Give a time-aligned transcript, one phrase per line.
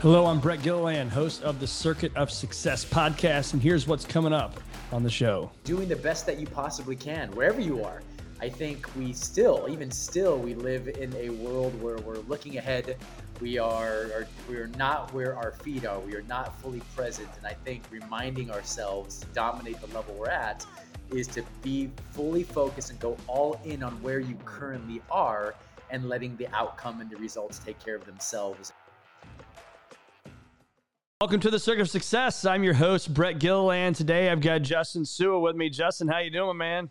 [0.00, 4.32] Hello, I'm Brett Gilliland, host of the Circle of Success podcast, and here's what's coming
[4.32, 4.58] up
[4.92, 5.50] on the show.
[5.62, 8.00] Doing the best that you possibly can, wherever you are.
[8.40, 12.96] I think we still, even still, we live in a world where we're looking ahead.
[13.42, 16.00] We are, are we are not where our feet are.
[16.00, 20.30] We are not fully present, and I think reminding ourselves to dominate the level we're
[20.30, 20.64] at
[21.10, 25.54] is to be fully focused and go all in on where you currently are,
[25.90, 28.72] and letting the outcome and the results take care of themselves.
[31.22, 32.46] Welcome to the Circle of Success.
[32.46, 33.94] I'm your host, Brett Gilliland.
[33.94, 35.68] Today I've got Justin Sewell with me.
[35.68, 36.88] Justin, how you doing, man?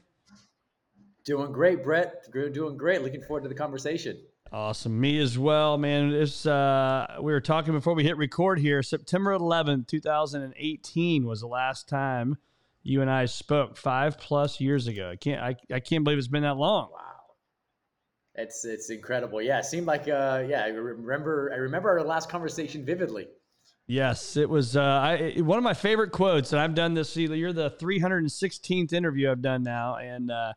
[1.25, 2.31] Doing great, Brett.
[2.31, 3.01] Doing great.
[3.01, 4.19] Looking forward to the conversation.
[4.53, 5.01] Awesome.
[5.01, 6.13] Me as well, man.
[6.13, 8.83] It's, uh, we were talking before we hit record here.
[8.83, 12.37] September 11th, 2018 was the last time
[12.83, 15.09] you and I spoke five plus years ago.
[15.09, 16.91] I can't, I, I can't believe it's been that long.
[16.93, 16.99] Wow.
[18.35, 19.41] It's, it's incredible.
[19.41, 19.57] Yeah.
[19.57, 23.27] It seemed like, uh, yeah, I remember, I remember our last conversation vividly.
[23.89, 27.17] Yes, it was uh, I, one of my favorite quotes, and I've done this.
[27.17, 30.53] You're the 316th interview I've done now, and uh,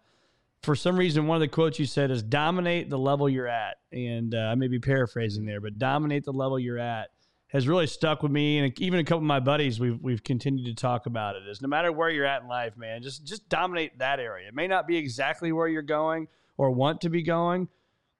[0.62, 3.78] for some reason, one of the quotes you said is "dominate the level you're at,"
[3.90, 7.08] and uh, I may be paraphrasing there, but "dominate the level you're at"
[7.46, 10.66] has really stuck with me, and even a couple of my buddies we've we've continued
[10.66, 11.48] to talk about it.
[11.48, 14.48] Is no matter where you're at in life, man, just just dominate that area.
[14.48, 17.68] It may not be exactly where you're going or want to be going,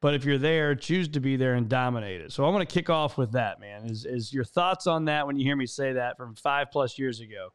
[0.02, 2.32] but if you're there, choose to be there and dominate it.
[2.32, 3.86] So I want to kick off with that, man.
[3.86, 6.98] Is is your thoughts on that when you hear me say that from five plus
[6.98, 7.50] years ago?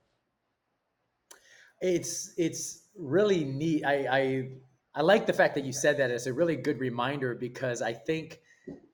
[1.81, 3.85] It's it's really neat.
[3.85, 4.49] I I,
[4.95, 6.09] I like the fact that you said that.
[6.09, 8.39] It's a really good reminder because I think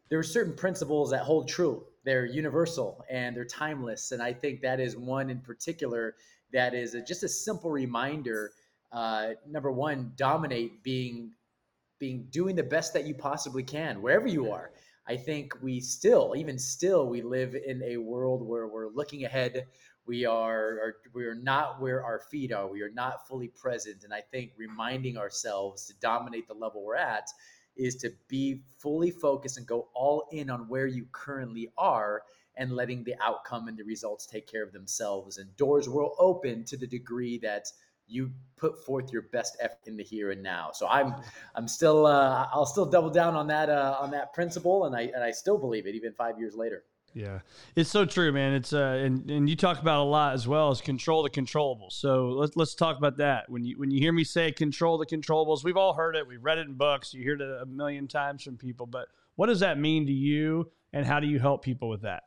[0.09, 1.85] there are certain principles that hold true.
[2.03, 6.15] They're universal and they're timeless, and I think that is one in particular
[6.53, 8.51] that is a, just a simple reminder.
[8.91, 11.31] Uh, number one, dominate being
[11.99, 14.71] being doing the best that you possibly can wherever you are.
[15.05, 19.65] I think we still, even still, we live in a world where we're looking ahead.
[20.05, 22.67] We are, are we are not where our feet are.
[22.67, 24.03] We are not fully present.
[24.03, 27.27] And I think reminding ourselves to dominate the level we're at
[27.75, 32.23] is to be fully focused and go all in on where you currently are
[32.55, 35.37] and letting the outcome and the results take care of themselves.
[35.37, 37.65] And doors will open to the degree that
[38.13, 40.71] you put forth your best effort in the here and now.
[40.73, 41.15] So I'm
[41.55, 45.01] I'm still uh, I'll still double down on that uh, on that principle, and I
[45.13, 46.83] and I still believe it even five years later.
[47.15, 47.39] Yeah,
[47.75, 48.53] it's so true, man.
[48.53, 51.91] It's uh, and and you talk about a lot as well as control the controllables.
[51.93, 53.49] So let's let's talk about that.
[53.49, 56.27] When you when you hear me say control the controllables, we've all heard it.
[56.27, 57.13] We've read it in books.
[57.13, 58.85] You hear it a million times from people.
[58.85, 62.23] But what does that mean to you, and how do you help people with that?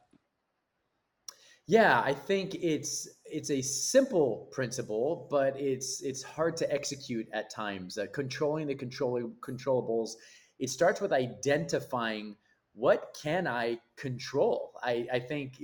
[1.66, 7.50] Yeah, I think it's it's a simple principle, but it's it's hard to execute at
[7.50, 7.98] times.
[7.98, 10.12] Uh, controlling the control controllables,
[10.60, 12.36] it starts with identifying
[12.74, 14.74] what can I control.
[14.82, 15.60] I, I think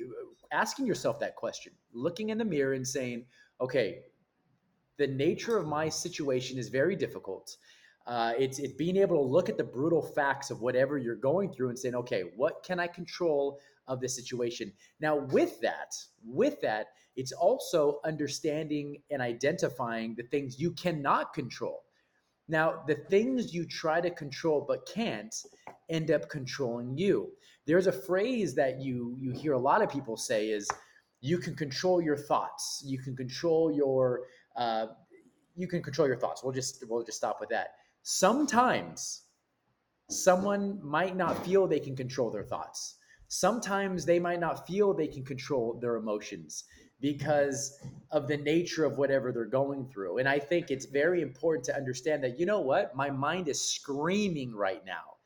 [0.50, 3.26] asking yourself that question, looking in the mirror and saying,
[3.60, 4.00] okay,
[4.98, 7.56] the nature of my situation is very difficult.
[8.08, 11.52] Uh, it's it's being able to look at the brutal facts of whatever you're going
[11.52, 13.60] through and saying, okay, what can I control
[13.92, 14.72] of the situation?
[15.00, 15.94] Now, with that,
[16.24, 21.82] with that, it's also understanding and identifying the things you cannot control.
[22.48, 25.34] Now, the things you try to control but can't
[25.88, 27.32] end up controlling you.
[27.66, 30.68] There's a phrase that you you hear a lot of people say is,
[31.20, 32.82] "You can control your thoughts.
[32.84, 34.22] You can control your."
[34.56, 34.86] Uh,
[35.54, 36.42] you can control your thoughts.
[36.42, 37.68] We'll just we'll just stop with that
[38.02, 39.22] Sometimes
[40.10, 42.96] someone might not feel they can control their thoughts.
[43.34, 46.64] Sometimes they might not feel they can control their emotions
[47.00, 50.18] because of the nature of whatever they're going through.
[50.18, 52.94] And I think it's very important to understand that, you know what?
[52.94, 55.16] My mind is screaming right now.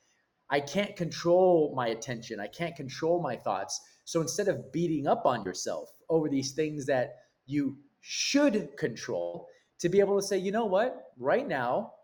[0.48, 3.80] I can't control my attention, I can't control my thoughts.
[4.04, 9.48] So instead of beating up on yourself over these things that you should control,
[9.80, 11.10] to be able to say, you know what?
[11.18, 11.94] Right now,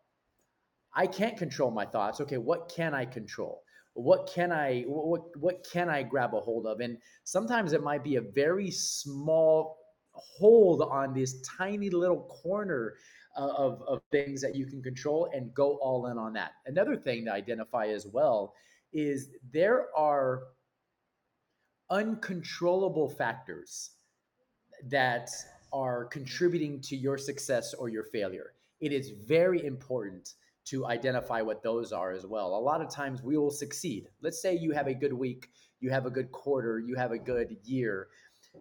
[0.93, 2.21] I can't control my thoughts.
[2.21, 3.63] Okay, what can I control?
[3.95, 6.81] What can I what what can I grab a hold of?
[6.81, 9.79] And sometimes it might be a very small
[10.13, 12.95] hold on this tiny little corner
[13.37, 16.53] uh, of, of things that you can control and go all in on that.
[16.67, 18.55] Another thing to identify as well
[18.93, 20.43] is there are
[21.91, 23.91] uncontrollable factors
[24.85, 25.31] that
[25.73, 28.53] are contributing to your success or your failure.
[28.81, 32.55] It is very important to identify what those are as well.
[32.55, 34.09] A lot of times we will succeed.
[34.21, 35.49] Let's say you have a good week,
[35.81, 38.09] you have a good quarter, you have a good year.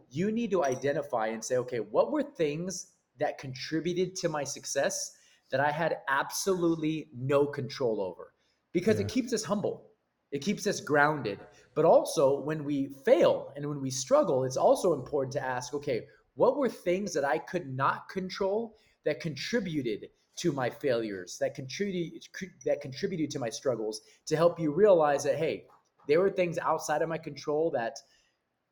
[0.10, 2.88] You need to identify and say, okay, what were things
[3.20, 5.12] that contributed to my success
[5.52, 8.34] that I had absolutely no control over?
[8.74, 9.06] Because yeah.
[9.06, 9.90] it keeps us humble,
[10.32, 11.40] it keeps us grounded.
[11.76, 16.06] But also, when we fail and when we struggle, it's also important to ask okay,
[16.36, 18.76] what were things that I could not control
[19.06, 20.08] that contributed
[20.38, 22.24] to my failures, that contributed,
[22.66, 25.66] that contributed to my struggles to help you realize that, hey,
[26.08, 27.98] there were things outside of my control that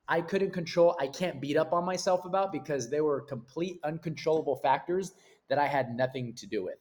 [0.08, 0.96] I couldn't control.
[1.00, 5.14] I can't beat up on myself about because they were complete uncontrollable factors
[5.50, 6.78] that I had nothing to do with.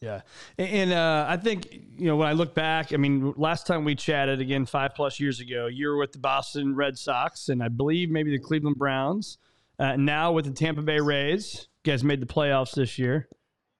[0.00, 0.22] Yeah.
[0.56, 3.94] And uh, I think, you know, when I look back, I mean, last time we
[3.94, 7.68] chatted again, five plus years ago, you were with the Boston Red Sox and I
[7.68, 9.38] believe maybe the Cleveland Browns.
[9.78, 13.28] Uh, now with the Tampa Bay Rays, you guys made the playoffs this year.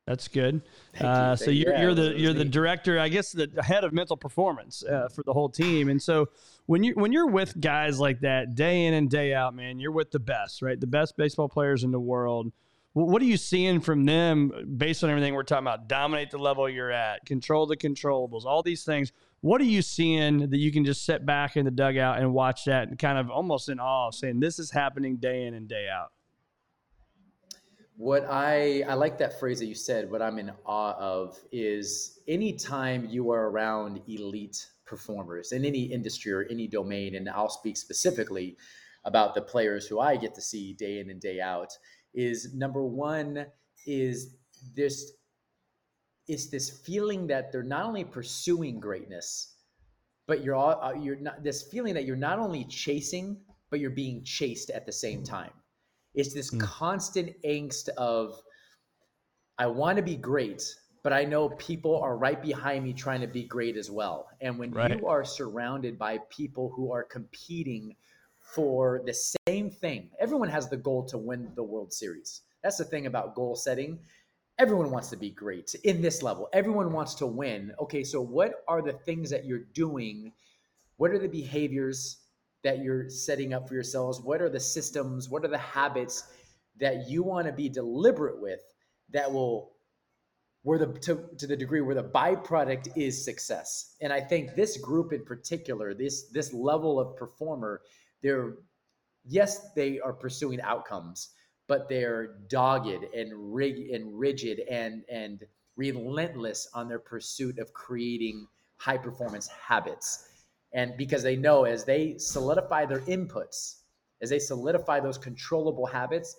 [0.07, 0.63] That's good.
[1.01, 4.17] Uh, so you're, yeah, you're the you're the director, I guess, the head of mental
[4.17, 5.89] performance uh, for the whole team.
[5.89, 6.29] And so
[6.67, 9.93] when you when you're with guys like that day in and day out, man, you're
[9.93, 10.81] with the best, right?
[10.81, 12.51] The best baseball players in the world.
[12.93, 15.87] What are you seeing from them based on everything we're talking about?
[15.87, 19.13] Dominate the level you're at, control the controllables, all these things.
[19.43, 22.65] What are you seeing that you can just sit back in the dugout and watch
[22.65, 25.89] that and kind of almost in awe, saying this is happening day in and day
[25.89, 26.11] out?
[28.01, 30.11] What I I like that phrase that you said.
[30.11, 36.33] What I'm in awe of is anytime you are around elite performers in any industry
[36.33, 38.57] or any domain, and I'll speak specifically
[39.05, 41.77] about the players who I get to see day in and day out.
[42.15, 43.45] Is number one
[43.87, 44.35] is
[44.75, 45.13] this
[46.27, 49.57] is this feeling that they're not only pursuing greatness,
[50.27, 53.37] but you're all, uh, you're not this feeling that you're not only chasing,
[53.69, 55.53] but you're being chased at the same time.
[56.15, 56.61] It's this mm.
[56.61, 58.41] constant angst of,
[59.59, 60.63] I want to be great,
[61.03, 64.29] but I know people are right behind me trying to be great as well.
[64.41, 64.99] And when right.
[64.99, 67.97] you are surrounded by people who are competing
[68.41, 69.15] for the
[69.47, 72.43] same thing, everyone has the goal to win the World Series.
[72.63, 73.99] That's the thing about goal setting.
[74.59, 76.49] Everyone wants to be great in this level.
[76.53, 77.73] Everyone wants to win.
[77.81, 80.33] Okay, so what are the things that you're doing?
[80.99, 82.19] What are the behaviors
[82.63, 84.21] that you're setting up for yourselves?
[84.21, 85.29] What are the systems?
[85.29, 86.25] What are the habits
[86.79, 88.61] that you want to be deliberate with
[89.11, 89.73] that will
[90.63, 94.77] where the to, to the degree where the byproduct is success and i think this
[94.77, 97.81] group in particular this this level of performer
[98.23, 98.57] they're
[99.25, 101.31] yes they are pursuing outcomes
[101.67, 105.45] but they're dogged and rig and rigid and and
[105.77, 108.47] relentless on their pursuit of creating
[108.77, 110.30] high performance habits
[110.73, 113.81] and because they know as they solidify their inputs,
[114.23, 116.37] as they solidify those controllable habits,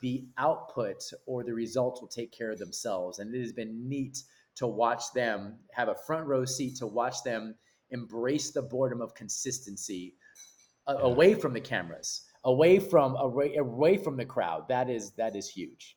[0.00, 3.18] the output or the results will take care of themselves.
[3.18, 4.22] And it has been neat
[4.56, 7.54] to watch them have a front row seat to watch them
[7.90, 10.14] embrace the boredom of consistency
[10.86, 14.68] away from the cameras, away from away, away from the crowd.
[14.68, 15.95] That is that is huge.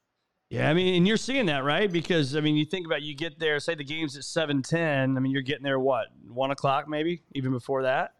[0.50, 1.92] Yeah, I mean, and you're seeing that, right?
[1.92, 5.16] Because I mean, you think about you get there, say the game's at seven ten.
[5.16, 8.14] I mean, you're getting there what one o'clock, maybe even before that.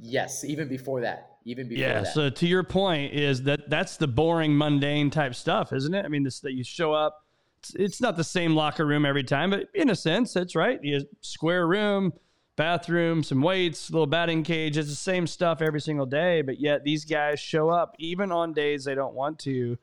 [0.00, 1.38] Yes, even before that.
[1.46, 2.00] Even before yeah.
[2.02, 2.12] That.
[2.12, 6.04] So to your point, is that that's the boring, mundane type stuff, isn't it?
[6.04, 7.24] I mean, this that you show up.
[7.60, 10.78] It's, it's not the same locker room every time, but in a sense, it's right.
[10.82, 12.12] You square room,
[12.56, 14.76] bathroom, some weights, little batting cage.
[14.76, 18.52] It's the same stuff every single day, but yet these guys show up even on
[18.52, 19.78] days they don't want to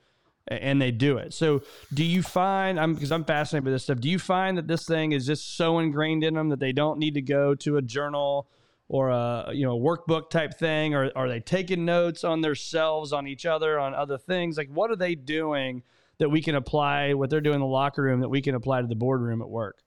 [0.48, 1.34] and they do it.
[1.34, 1.62] So,
[1.94, 4.00] do you find I'm because I'm fascinated by this stuff.
[4.00, 7.00] Do you find that this thing is just so ingrained in them that they don't
[7.00, 8.48] need to go to a journal
[8.90, 13.28] or a you know workbook type thing, or are they taking notes on themselves, on
[13.28, 14.58] each other, on other things?
[14.58, 15.84] Like, what are they doing
[16.18, 17.14] that we can apply?
[17.14, 19.50] What they're doing in the locker room that we can apply to the boardroom at
[19.50, 19.78] work?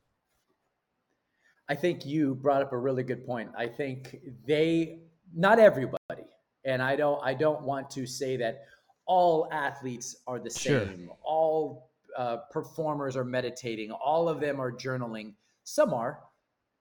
[1.68, 3.50] I think you brought up a really good point.
[3.58, 4.16] I think
[4.46, 5.00] they,
[5.34, 6.24] not everybody,
[6.64, 8.62] and I don't, I don't want to say that
[9.06, 11.06] all athletes are the same.
[11.06, 11.16] Sure.
[11.22, 13.90] All uh, performers are meditating.
[13.92, 15.34] All of them are journaling.
[15.64, 16.20] Some are,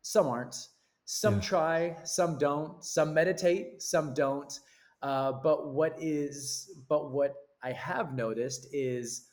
[0.01, 0.67] some aren't.
[1.05, 1.41] Some yeah.
[1.41, 2.83] try, some don't.
[2.83, 4.59] Some meditate, some don't.
[5.01, 9.27] Uh, but what is, but what I have noticed is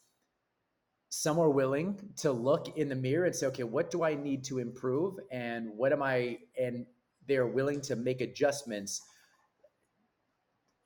[1.08, 4.44] some are willing to look in the mirror and say, okay, what do I need
[4.44, 5.14] to improve?
[5.30, 6.86] And what am I, and
[7.26, 9.00] they're willing to make adjustments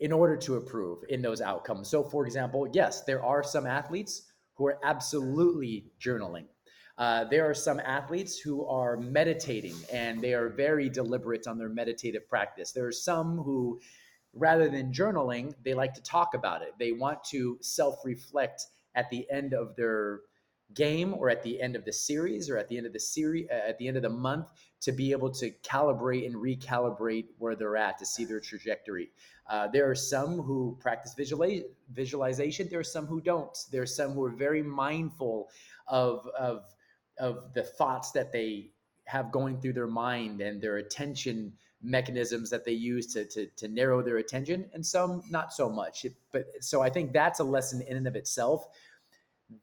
[0.01, 1.89] in order to improve in those outcomes.
[1.89, 4.23] So, for example, yes, there are some athletes
[4.55, 6.47] who are absolutely journaling.
[6.99, 11.69] Uh, there are some athletes who are meditating and they are very deliberate on their
[11.69, 12.73] meditative practice.
[12.73, 13.81] There are some who,
[14.33, 16.73] rather than journaling, they like to talk about it.
[16.79, 20.21] They want to self reflect at the end of their
[20.75, 23.47] game or at the end of the series or at the end of the series
[23.51, 24.49] uh, at the end of the month
[24.81, 29.11] to be able to calibrate and recalibrate where they're at to see their trajectory
[29.49, 31.15] uh, there are some who practice
[31.91, 35.49] visualization there are some who don't there are some who are very mindful
[35.87, 36.65] of of
[37.19, 38.71] of the thoughts that they
[39.07, 43.69] have going through their mind and their attention mechanisms that they use to, to, to
[43.69, 46.05] narrow their attention and some not so much.
[46.33, 48.67] But so I think that's a lesson in and of itself.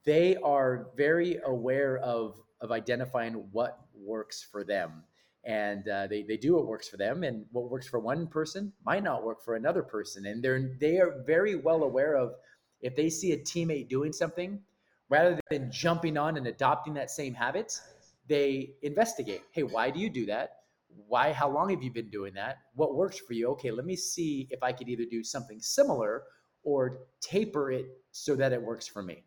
[0.05, 5.03] They are very aware of, of identifying what works for them.
[5.45, 7.23] And uh, they, they do what works for them.
[7.23, 10.25] And what works for one person might not work for another person.
[10.25, 12.33] And they're they are very well aware of
[12.81, 14.61] if they see a teammate doing something
[15.09, 17.79] rather than jumping on and adopting that same habit
[18.27, 19.41] they investigate.
[19.51, 20.59] Hey why do you do that?
[21.07, 22.59] Why how long have you been doing that?
[22.75, 23.47] What works for you?
[23.49, 26.23] Okay let me see if i could either do something similar
[26.63, 29.23] or taper it so that it works for me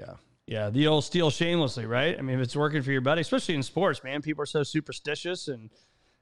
[0.00, 0.14] yeah
[0.48, 2.18] yeah, the old steal shamelessly, right?
[2.18, 4.62] I mean, if it's working for your buddy, especially in sports, man, people are so
[4.62, 5.68] superstitious and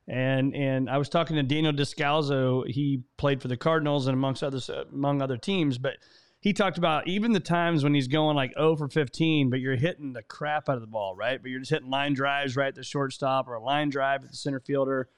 [0.09, 2.69] and and I was talking to Daniel Descalso.
[2.69, 5.99] He played for the Cardinals and amongst others, uh, among other teams, but
[6.41, 9.77] he talked about even the times when he's going like 0 for 15, but you're
[9.77, 11.41] hitting the crap out of the ball, right?
[11.41, 14.31] But you're just hitting line drives right at the shortstop or a line drive at
[14.31, 15.09] the center fielder.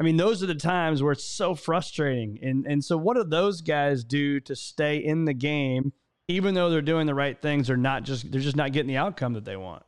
[0.00, 2.40] I mean, those are the times where it's so frustrating.
[2.42, 5.92] And and so what do those guys do to stay in the game?
[6.28, 8.98] Even though they're doing the right things, they're not just they're just not getting the
[8.98, 9.82] outcome that they want.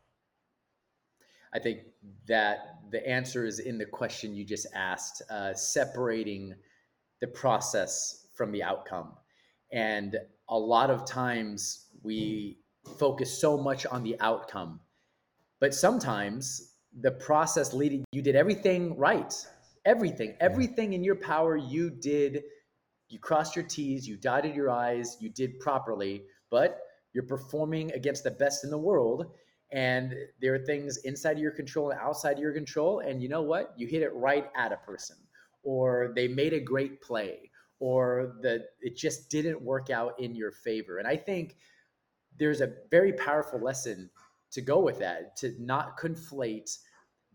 [1.52, 1.80] I think
[2.26, 6.54] that the answer is in the question you just asked, uh, separating
[7.20, 9.12] the process from the outcome.
[9.72, 10.16] And
[10.48, 12.58] a lot of times we
[12.98, 14.80] focus so much on the outcome,
[15.60, 19.34] but sometimes the process leading, you did everything right.
[19.84, 22.42] Everything, everything in your power you did
[23.10, 26.80] you crossed your T's, you dotted your I's, you did properly, but
[27.12, 29.26] you're performing against the best in the world.
[29.72, 33.00] And there are things inside of your control and outside of your control.
[33.00, 33.74] And you know what?
[33.76, 35.16] You hit it right at a person,
[35.62, 40.50] or they made a great play, or that it just didn't work out in your
[40.50, 40.98] favor.
[40.98, 41.56] And I think
[42.38, 44.10] there's a very powerful lesson
[44.52, 46.76] to go with that, to not conflate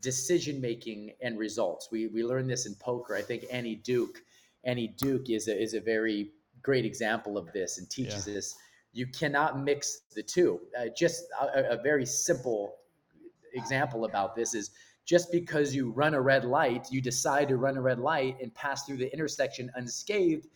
[0.01, 1.89] decision making and results.
[1.91, 3.15] We we learned this in poker.
[3.15, 4.21] I think Annie Duke
[4.65, 6.31] Annie Duke is a, is a very
[6.61, 8.33] great example of this and teaches yeah.
[8.33, 8.55] this.
[8.93, 10.61] You cannot mix the two.
[10.77, 12.75] Uh, just a, a very simple
[13.53, 14.71] example about this is
[15.05, 18.53] just because you run a red light, you decide to run a red light and
[18.55, 20.47] pass through the intersection unscathed,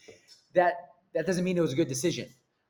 [0.54, 0.74] that
[1.14, 2.28] that doesn't mean it was a good decision.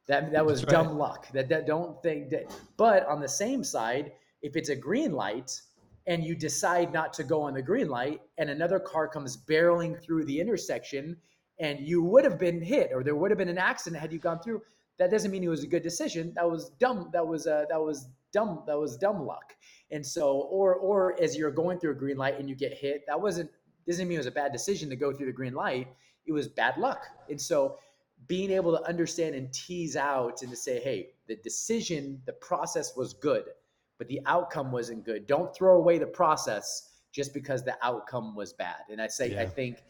[0.07, 1.31] That that was dumb luck.
[1.31, 2.51] That that don't think that.
[2.77, 5.61] But on the same side, if it's a green light
[6.09, 10.01] and you decide not to go on the green light and another car comes barreling
[10.03, 11.15] through the intersection
[11.59, 14.19] and you would have been hit or there would have been an accident had you
[14.19, 14.61] gone through
[14.99, 16.33] that doesn't mean it was a good decision.
[16.35, 19.55] That was dumb that was uh, that was dumb that was dumb luck.
[19.91, 23.03] And so or or as you're going through a green light and you get hit
[23.07, 23.49] that wasn't
[23.87, 25.87] doesn't mean it was a bad decision to go through the green light.
[26.27, 27.05] It was bad luck.
[27.29, 27.79] And so
[28.27, 32.95] being able to understand and tease out and to say hey the decision the process
[32.97, 33.45] was good
[33.99, 35.27] but the outcome wasn't good.
[35.27, 38.77] Don't throw away the process just because the outcome was bad.
[38.89, 39.41] And I say yeah.
[39.41, 39.83] I think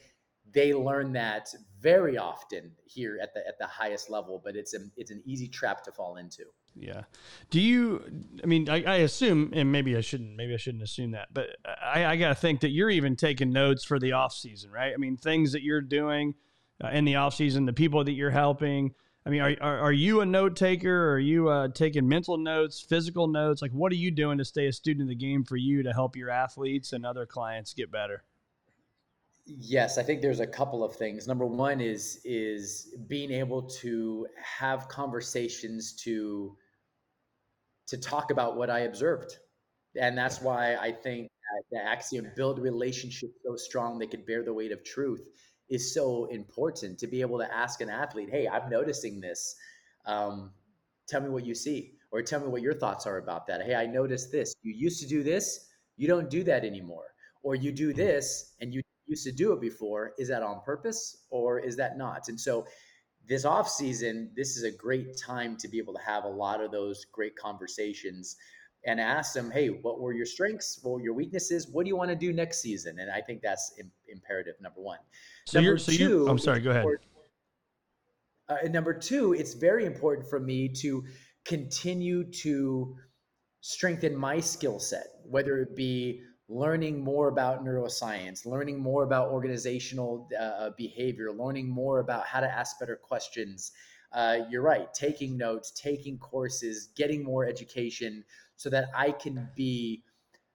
[0.52, 4.80] they learn that very often here at the at the highest level, but it's a
[4.98, 6.44] it's an easy trap to fall into.
[6.76, 7.04] Yeah.
[7.50, 8.04] Do you?
[8.44, 10.36] I mean, I, I assume, and maybe I shouldn't.
[10.36, 13.52] Maybe I shouldn't assume that, but I, I got to think that you're even taking
[13.52, 14.94] notes for the off season, right?
[14.94, 16.36] I mean, things that you're doing
[16.84, 18.94] uh, in the off season, the people that you're helping.
[19.26, 21.12] I mean, are, are, are you a note taker?
[21.12, 23.62] Are you uh, taking mental notes, physical notes?
[23.62, 25.92] Like, what are you doing to stay a student of the game for you to
[25.92, 28.24] help your athletes and other clients get better?
[29.46, 31.28] Yes, I think there's a couple of things.
[31.28, 36.56] Number one is is being able to have conversations to
[37.88, 39.38] to talk about what I observed,
[40.00, 41.30] and that's why I think
[41.72, 45.28] the axiom build relationships so strong they could bear the weight of truth
[45.70, 49.56] is so important to be able to ask an athlete, "Hey, I'm noticing this.
[50.06, 50.54] Um,
[51.08, 53.62] tell me what you see, or tell me what your thoughts are about that.
[53.62, 54.54] Hey, I noticed this.
[54.62, 55.68] You used to do this.
[55.98, 59.62] You don't do that anymore, or you do this and you used to do it
[59.62, 60.14] before.
[60.18, 62.66] Is that on purpose, or is that not?" And so
[63.28, 66.64] this off season, this is a great time to be able to have a lot
[66.64, 68.38] of those great conversations
[68.86, 70.80] and ask them, hey, what were your strengths?
[70.82, 71.68] What were your weaknesses?
[71.72, 73.00] What do you want to do next season?
[73.00, 75.00] And I think that's Im- imperative, number one.
[75.46, 76.86] So number you're, so two, you, I'm sorry, go ahead.
[78.48, 81.04] Uh, and number two, it's very important for me to
[81.46, 82.96] continue to
[83.62, 90.28] strengthen my skill set, whether it be learning more about neuroscience, learning more about organizational
[90.40, 93.72] uh, behavior, learning more about how to ask better questions.
[94.12, 98.24] Uh, you're right, taking notes, taking courses, getting more education
[98.56, 100.04] so that I can be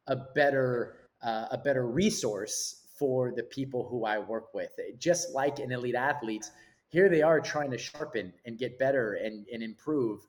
[0.07, 4.71] a better uh, a better resource for the people who I work with.
[4.99, 6.51] Just like an elite athlete,
[6.89, 10.21] here they are trying to sharpen and get better and, and improve.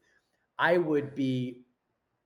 [0.58, 1.66] I would be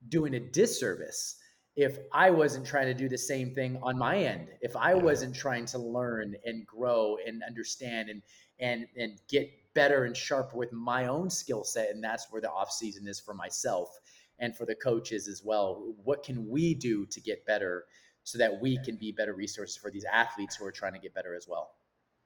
[0.07, 1.35] doing a disservice
[1.75, 5.35] if I wasn't trying to do the same thing on my end, if I wasn't
[5.35, 8.21] trying to learn and grow and understand and
[8.59, 12.51] and and get better and sharper with my own skill set, and that's where the
[12.51, 13.87] off season is for myself
[14.37, 15.95] and for the coaches as well.
[16.03, 17.85] What can we do to get better
[18.25, 21.13] so that we can be better resources for these athletes who are trying to get
[21.13, 21.71] better as well?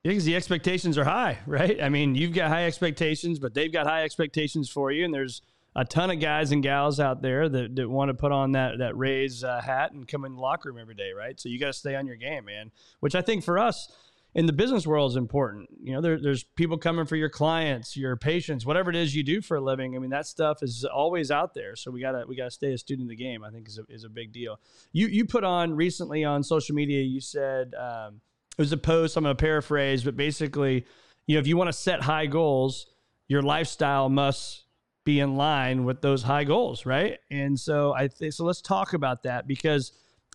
[0.03, 1.81] because the expectations are high, right?
[1.81, 5.41] I mean, you've got high expectations, but they've got high expectations for you, and there's
[5.75, 8.77] a ton of guys and gals out there that, that want to put on that
[8.77, 11.39] that Rays uh, hat and come in the locker room every day, right?
[11.39, 12.71] So you got to stay on your game, man.
[12.99, 13.91] Which I think for us
[14.35, 15.69] in the business world is important.
[15.81, 19.23] You know, there, there's people coming for your clients, your patients, whatever it is you
[19.23, 19.95] do for a living.
[19.95, 21.75] I mean, that stuff is always out there.
[21.75, 23.43] So we gotta we gotta stay a student of the game.
[23.43, 24.59] I think is a, is a big deal.
[24.91, 27.01] You you put on recently on social media.
[27.01, 28.21] You said um,
[28.57, 29.17] it was a post.
[29.17, 30.85] I'm gonna paraphrase, but basically,
[31.27, 32.87] you know, if you want to set high goals,
[33.27, 34.63] your lifestyle must
[35.05, 37.19] be in line with those high goals, right?
[37.29, 38.45] And so I think so.
[38.45, 39.91] Let's talk about that because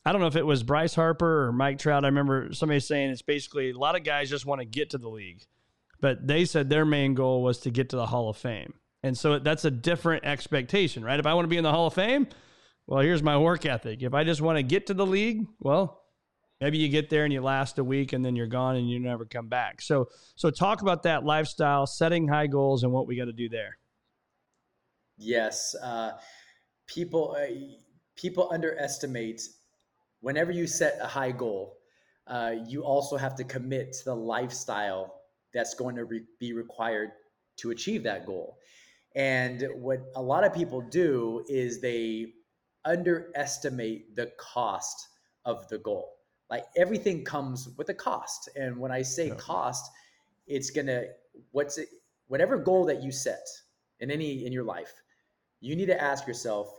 [0.09, 2.03] I don't know if it was Bryce Harper or Mike Trout.
[2.03, 4.99] I remember somebody saying it's basically a lot of guys just want to get to
[4.99, 5.43] the league,
[6.01, 8.73] but they said their main goal was to get to the Hall of Fame.
[9.03, 11.21] And so that's a different expectation, right?
[11.21, 12.27] If I want to be in the Hall of Fame,
[12.87, 14.03] well, here's my work ethic.
[14.03, 16.01] If I just want to get to the league, well,
[16.59, 18.99] maybe you get there and you last a week and then you're gone and you
[18.99, 19.83] never come back.
[19.83, 23.51] So so talk about that lifestyle, setting high goals and what we got to do
[23.51, 23.77] there.
[25.19, 26.13] Yes, uh,
[26.87, 27.53] people uh,
[28.17, 29.43] people underestimate
[30.21, 31.77] whenever you set a high goal.
[32.27, 35.23] Uh, you also have to commit to the lifestyle
[35.55, 37.11] that's going to re- be required
[37.57, 38.59] to achieve that goal.
[39.15, 42.35] And what a lot of people do is they
[42.85, 45.09] underestimate the cost
[45.45, 46.17] of the goal.
[46.51, 48.49] Like everything comes with a cost.
[48.57, 49.35] And when I say yeah.
[49.35, 49.91] cost,
[50.47, 51.05] it's gonna
[51.53, 51.89] what's it
[52.29, 53.47] whatever goal that you set
[54.01, 54.93] in any in your life,
[55.61, 56.73] you need to ask yourself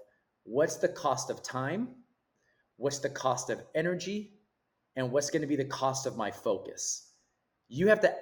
[0.43, 1.89] what's the cost of time?
[2.79, 4.31] What's the cost of energy?
[4.95, 7.11] And what's going to be the cost of my focus?
[7.67, 8.15] You have to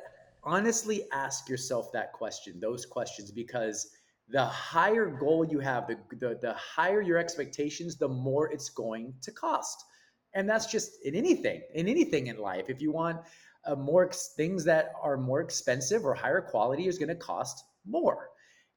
[0.43, 3.91] honestly ask yourself that question, those questions, because
[4.29, 9.13] the higher goal you have, the, the, the higher your expectations, the more it's going
[9.21, 9.85] to cost.
[10.33, 12.65] And that's just in anything, in anything in life.
[12.67, 13.21] If you want
[13.65, 18.29] uh, more things that are more expensive or higher quality is going to cost more.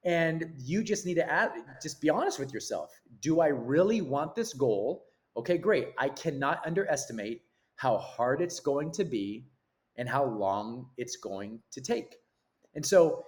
[0.03, 2.91] And you just need to add, just be honest with yourself.
[3.19, 5.05] Do I really want this goal?
[5.37, 5.89] Okay, great.
[5.97, 7.43] I cannot underestimate
[7.75, 9.45] how hard it's going to be
[9.95, 12.17] and how long it's going to take.
[12.75, 13.25] And so,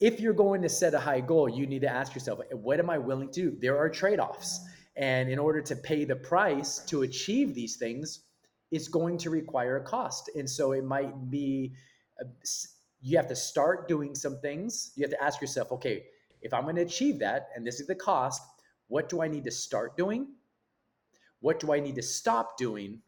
[0.00, 2.90] if you're going to set a high goal, you need to ask yourself, what am
[2.90, 3.56] I willing to do?
[3.60, 4.60] There are trade offs.
[4.96, 8.20] And in order to pay the price to achieve these things,
[8.70, 10.30] it's going to require a cost.
[10.34, 11.74] And so, it might be
[12.20, 12.24] uh,
[13.02, 14.92] you have to start doing some things.
[14.96, 16.04] You have to ask yourself, okay,
[16.40, 18.42] if I'm going to achieve that, and this is the cost,
[18.88, 20.28] what do I need to start doing?
[21.44, 23.02] What do I need to stop doing?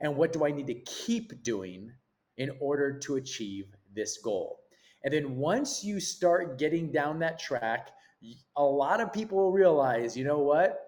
[0.00, 1.92] And what do I need to keep doing
[2.38, 4.60] in order to achieve this goal?
[5.04, 7.90] And then once you start getting down that track,
[8.56, 10.80] a lot of people will realize, you know what?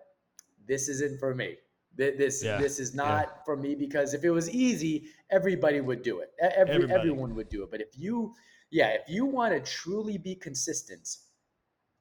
[0.67, 1.59] This isn't for me.
[1.97, 2.57] This yeah.
[2.57, 3.45] this is not yeah.
[3.45, 6.31] for me because if it was easy, everybody would do it.
[6.41, 7.71] Every, everyone would do it.
[7.71, 8.33] But if you,
[8.71, 11.07] yeah, if you want to truly be consistent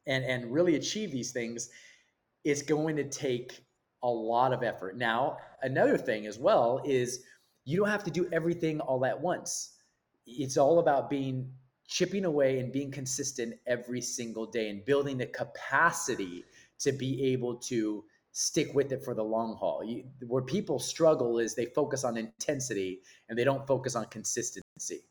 [0.07, 1.69] and and really achieve these things,
[2.45, 3.65] it's going to take
[4.03, 4.97] a lot of effort.
[4.97, 7.23] Now, another thing as well is
[7.65, 9.75] you don't have to do everything all at once.
[10.25, 11.51] It's all about being
[11.87, 16.43] chipping away and being consistent every single day and building the capacity
[16.79, 19.83] to be able to stick with it for the long haul.
[19.83, 25.01] You, where people struggle is they focus on intensity and they don't focus on consistency.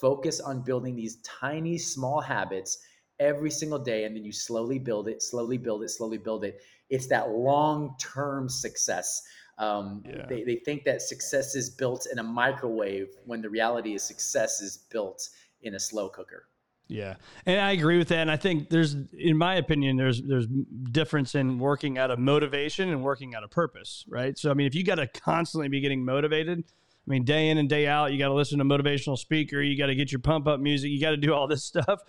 [0.00, 2.78] Focus on building these tiny, small habits
[3.20, 6.60] every single day, and then you slowly build it, slowly build it, slowly build it.
[6.90, 9.22] It's that long term success.
[9.58, 10.26] Um, yeah.
[10.28, 14.60] they, they think that success is built in a microwave when the reality is success
[14.60, 15.30] is built
[15.62, 16.48] in a slow cooker.
[16.88, 18.18] Yeah, and I agree with that.
[18.18, 20.46] And I think there's, in my opinion, there's there's
[20.92, 24.38] difference in working out of motivation and working out of purpose, right?
[24.38, 27.58] So I mean, if you got to constantly be getting motivated, I mean, day in
[27.58, 30.20] and day out, you got to listen to motivational speaker, you got to get your
[30.20, 32.02] pump up music, you got to do all this stuff.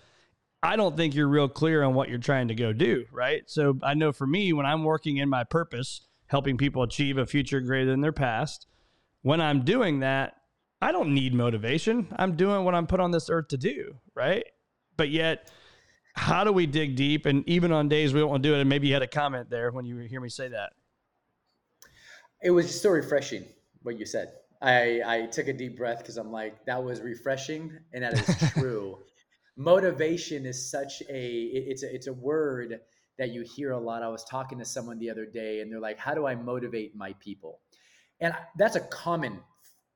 [0.62, 3.42] I don't think you're real clear on what you're trying to go do, right?
[3.46, 7.26] So I know for me, when I'm working in my purpose, helping people achieve a
[7.26, 8.66] future greater than their past,
[9.22, 10.34] when I'm doing that,
[10.80, 12.08] I don't need motivation.
[12.16, 14.44] I'm doing what I'm put on this earth to do, right?
[14.98, 15.50] but yet
[16.12, 18.60] how do we dig deep and even on days we don't want to do it
[18.60, 20.72] and maybe you had a comment there when you hear me say that
[22.42, 23.46] it was just so refreshing
[23.82, 27.72] what you said i i took a deep breath because i'm like that was refreshing
[27.94, 28.98] and that is true
[29.58, 32.80] motivation is such a it's a it's a word
[33.18, 34.02] that you hear a lot.
[34.02, 36.96] I was talking to someone the other day and they're like, How do I motivate
[36.96, 37.60] my people?
[38.20, 39.40] And that's a common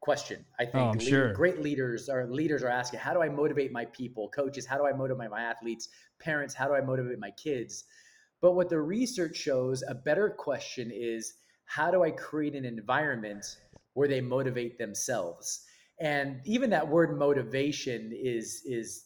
[0.01, 0.45] question.
[0.59, 1.33] I oh, think oh, sure.
[1.33, 4.29] great leaders or leaders are asking, How do I motivate my people?
[4.29, 5.89] Coaches, how do I motivate my athletes?
[6.21, 7.85] Parents, how do I motivate my kids?
[8.41, 13.45] But what the research shows, a better question is, How do I create an environment
[13.95, 15.65] where they motivate themselves?
[16.01, 19.05] And even that word motivation is is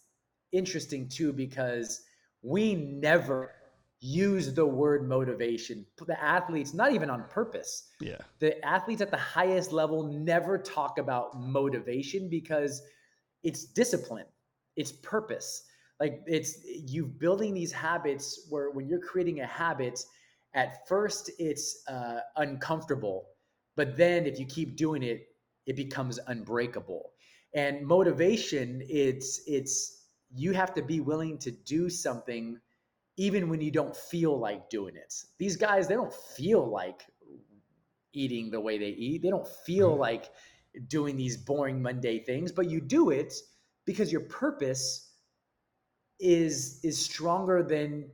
[0.52, 2.02] interesting too because
[2.42, 3.52] we never
[4.00, 5.86] use the word motivation.
[6.06, 7.88] The athletes, not even on purpose.
[8.00, 8.18] Yeah.
[8.38, 12.82] The athletes at the highest level never talk about motivation because
[13.42, 14.26] it's discipline,
[14.76, 15.64] it's purpose.
[15.98, 20.04] Like it's you building these habits where when you're creating a habit,
[20.54, 23.28] at first it's uh, uncomfortable,
[23.76, 25.28] but then if you keep doing it,
[25.66, 27.12] it becomes unbreakable.
[27.54, 29.95] And motivation, it's it's
[30.34, 32.58] you have to be willing to do something
[33.16, 35.14] even when you don't feel like doing it.
[35.38, 37.02] These guys, they don't feel like
[38.12, 39.22] eating the way they eat.
[39.22, 40.00] They don't feel mm-hmm.
[40.00, 40.30] like
[40.88, 43.32] doing these boring Monday things, but you do it
[43.84, 45.12] because your purpose
[46.18, 48.10] is is stronger than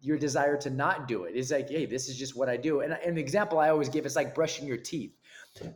[0.00, 1.32] your desire to not do it.
[1.34, 2.80] It's like, hey, this is just what I do.
[2.80, 5.12] And, and an example I always give is like brushing your teeth.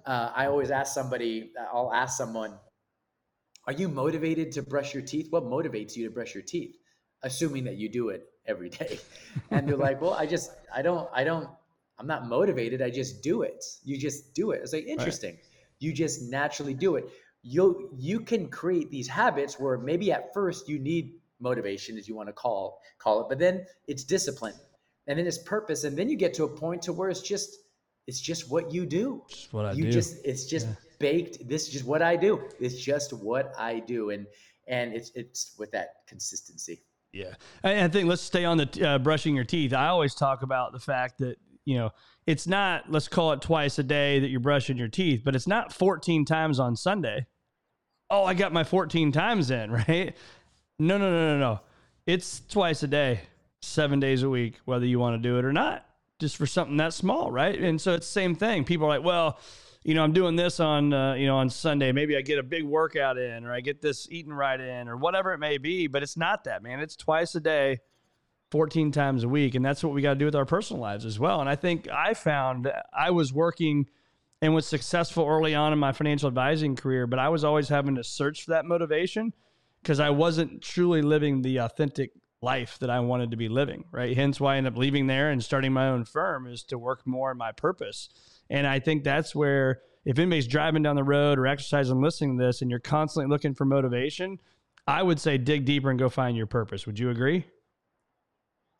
[0.06, 2.56] Uh, I always ask somebody, I'll ask someone,
[3.66, 5.28] are you motivated to brush your teeth?
[5.30, 6.76] What motivates you to brush your teeth?
[7.22, 8.98] Assuming that you do it every day.
[9.50, 11.48] And they're like, well, I just, I don't, I don't,
[11.98, 12.80] I'm not motivated.
[12.80, 13.64] I just do it.
[13.84, 14.60] You just do it.
[14.62, 15.34] It's like, interesting.
[15.34, 15.44] Right.
[15.80, 17.08] You just naturally do it.
[17.42, 22.14] You you can create these habits where maybe at first you need motivation, as you
[22.14, 24.54] want to call call it, but then it's discipline,
[25.06, 27.56] and then it's purpose, and then you get to a point to where it's just
[28.06, 29.22] it's just what you do.
[29.30, 29.92] Just what I you do.
[29.92, 30.74] just it's just yeah.
[31.00, 31.48] Baked.
[31.48, 32.40] This is just what I do.
[32.60, 34.26] It's just what I do, and
[34.68, 36.82] and it's it's with that consistency.
[37.12, 37.34] Yeah,
[37.64, 39.72] and I think let's stay on the uh, brushing your teeth.
[39.72, 41.90] I always talk about the fact that you know
[42.26, 45.48] it's not let's call it twice a day that you're brushing your teeth, but it's
[45.48, 47.26] not 14 times on Sunday.
[48.08, 50.16] Oh, I got my 14 times in, right?
[50.78, 51.60] No, no, no, no, no.
[52.06, 53.20] It's twice a day,
[53.60, 55.84] seven days a week, whether you want to do it or not,
[56.18, 57.58] just for something that small, right?
[57.58, 58.64] And so it's the same thing.
[58.64, 59.38] People are like, well,
[59.84, 61.92] you know, I'm doing this on, uh, you know, on Sunday.
[61.92, 64.96] Maybe I get a big workout in, or I get this eating right in, or
[64.96, 65.86] whatever it may be.
[65.86, 66.80] But it's not that, man.
[66.80, 67.80] It's twice a day,
[68.50, 71.06] 14 times a week, and that's what we got to do with our personal lives
[71.06, 71.40] as well.
[71.40, 73.86] And I think I found I was working
[74.42, 77.94] and was successful early on in my financial advising career, but I was always having
[77.96, 79.32] to search for that motivation
[79.82, 82.12] because I wasn't truly living the authentic
[82.42, 83.84] life that I wanted to be living.
[83.90, 84.16] Right.
[84.16, 87.06] Hence why I ended up leaving there and starting my own firm is to work
[87.06, 88.08] more in my purpose
[88.50, 92.44] and I think that's where if anybody's driving down the road or exercising listening to
[92.44, 94.38] this and you're constantly looking for motivation,
[94.86, 96.86] I would say dig deeper and go find your purpose.
[96.86, 97.44] Would you agree?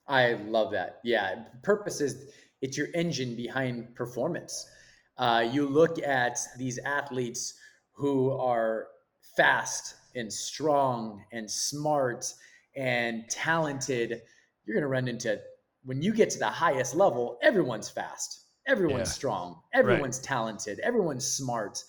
[0.08, 0.98] I love that.
[1.04, 1.44] Yeah.
[1.62, 4.68] Purpose is it's your engine behind performance.
[5.16, 7.54] Uh, you look at these athletes
[7.92, 8.88] who are
[9.36, 12.32] fast and strong and smart
[12.74, 14.22] and talented.
[14.64, 15.40] You're going to run into
[15.84, 19.12] when you get to the highest level, everyone's fast everyone's yeah.
[19.12, 19.60] strong.
[19.74, 20.24] Everyone's right.
[20.24, 20.80] talented.
[20.80, 21.82] Everyone's smart.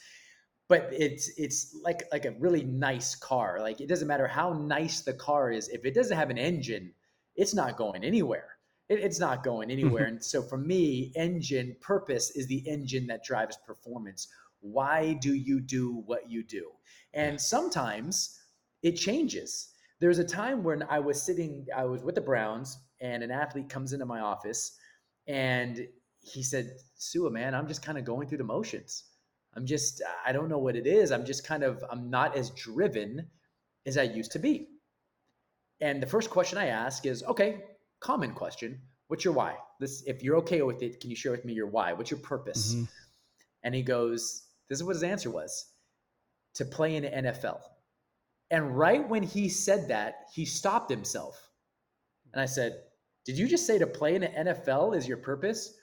[0.67, 3.60] But it's it's like like a really nice car.
[3.60, 6.94] Like it doesn't matter how nice the car is if it doesn't have an engine
[7.36, 8.50] it's not going anywhere.
[8.89, 10.04] It, it's not going anywhere.
[10.04, 10.15] Mm-hmm.
[10.15, 14.28] And so for me engine purpose is the engine that drives performance.
[14.60, 16.70] Why do you do what you do?
[17.13, 18.39] And sometimes
[18.84, 19.70] it changes.
[20.00, 23.70] There's a time when i was sitting i was with the browns and an athlete
[23.70, 24.76] comes into my office
[25.28, 25.86] and
[26.22, 29.04] he said, Sua, man, I'm just kind of going through the motions.
[29.56, 31.12] I'm just, I don't know what it is.
[31.12, 33.28] I'm just kind of, I'm not as driven
[33.86, 34.70] as I used to be.
[35.82, 37.66] And the first question I ask is, okay,
[38.00, 38.80] common question.
[39.08, 39.56] What's your why?
[39.80, 41.92] This, if you're okay with it, can you share with me your why?
[41.92, 42.76] What's your purpose?
[42.76, 42.86] Mm-hmm.
[43.64, 45.74] And he goes, this is what his answer was
[46.54, 47.60] to play in the NFL.
[48.52, 51.50] And right when he said that, he stopped himself.
[52.34, 52.84] And I said,
[53.26, 55.76] Did you just say to play in the NFL is your purpose?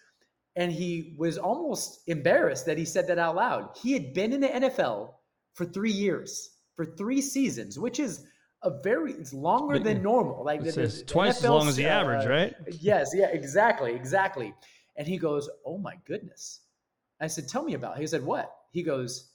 [0.57, 3.71] And he was almost embarrassed that he said that out loud.
[3.81, 5.15] He had been in the NFL
[5.55, 8.25] for three years, for three seasons, which is
[8.63, 10.45] a very it's longer than normal.
[10.45, 12.55] Like the, the, twice NFL, as long as the uh, average, right?
[12.81, 14.55] Yes, yeah, exactly, exactly.
[14.97, 16.61] And he goes, "Oh my goodness!"
[17.21, 18.01] I said, "Tell me about." It.
[18.01, 19.31] He said, "What?" He goes,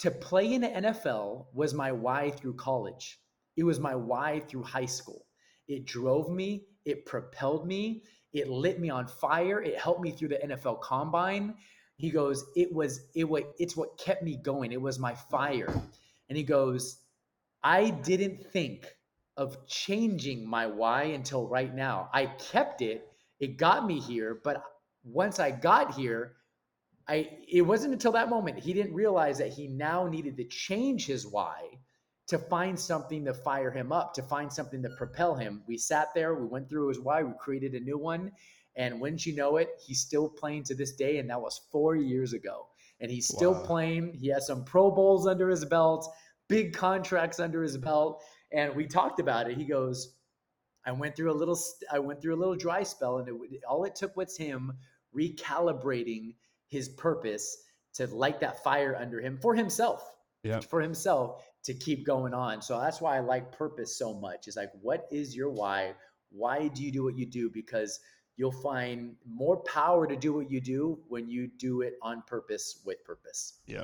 [0.00, 3.18] "To play in the NFL was my why through college.
[3.56, 5.24] It was my why through high school.
[5.66, 6.66] It drove me.
[6.84, 9.62] It propelled me." It lit me on fire.
[9.62, 11.54] It helped me through the NFL combine.
[11.96, 14.72] He goes, it was it was it's what kept me going.
[14.72, 15.72] It was my fire.
[16.28, 16.98] And he goes,
[17.62, 18.86] I didn't think
[19.36, 22.10] of changing my why until right now.
[22.12, 23.08] I kept it.
[23.38, 24.62] It got me here, but
[25.04, 26.36] once I got here,
[27.08, 31.06] I it wasn't until that moment he didn't realize that he now needed to change
[31.06, 31.78] his why
[32.28, 35.62] to find something to fire him up, to find something to propel him.
[35.66, 38.32] We sat there, we went through his why, we created a new one,
[38.74, 41.94] and wouldn't you know it, he's still playing to this day, and that was four
[41.96, 42.66] years ago.
[43.00, 43.62] And he's still wow.
[43.62, 44.14] playing.
[44.14, 46.12] He has some Pro Bowls under his belt,
[46.48, 49.56] big contracts under his belt, and we talked about it.
[49.58, 50.14] He goes,
[50.86, 51.58] "I went through a little,
[51.92, 54.72] I went through a little dry spell, and it, all it took was him
[55.14, 56.34] recalibrating."
[56.68, 60.12] his purpose to light that fire under him for himself.
[60.42, 60.60] Yeah.
[60.60, 62.62] For himself to keep going on.
[62.62, 64.46] So that's why I like purpose so much.
[64.48, 65.94] Is like, what is your why?
[66.30, 67.50] Why do you do what you do?
[67.50, 68.00] Because
[68.36, 72.82] you'll find more power to do what you do when you do it on purpose
[72.84, 73.54] with purpose.
[73.66, 73.82] Yeah.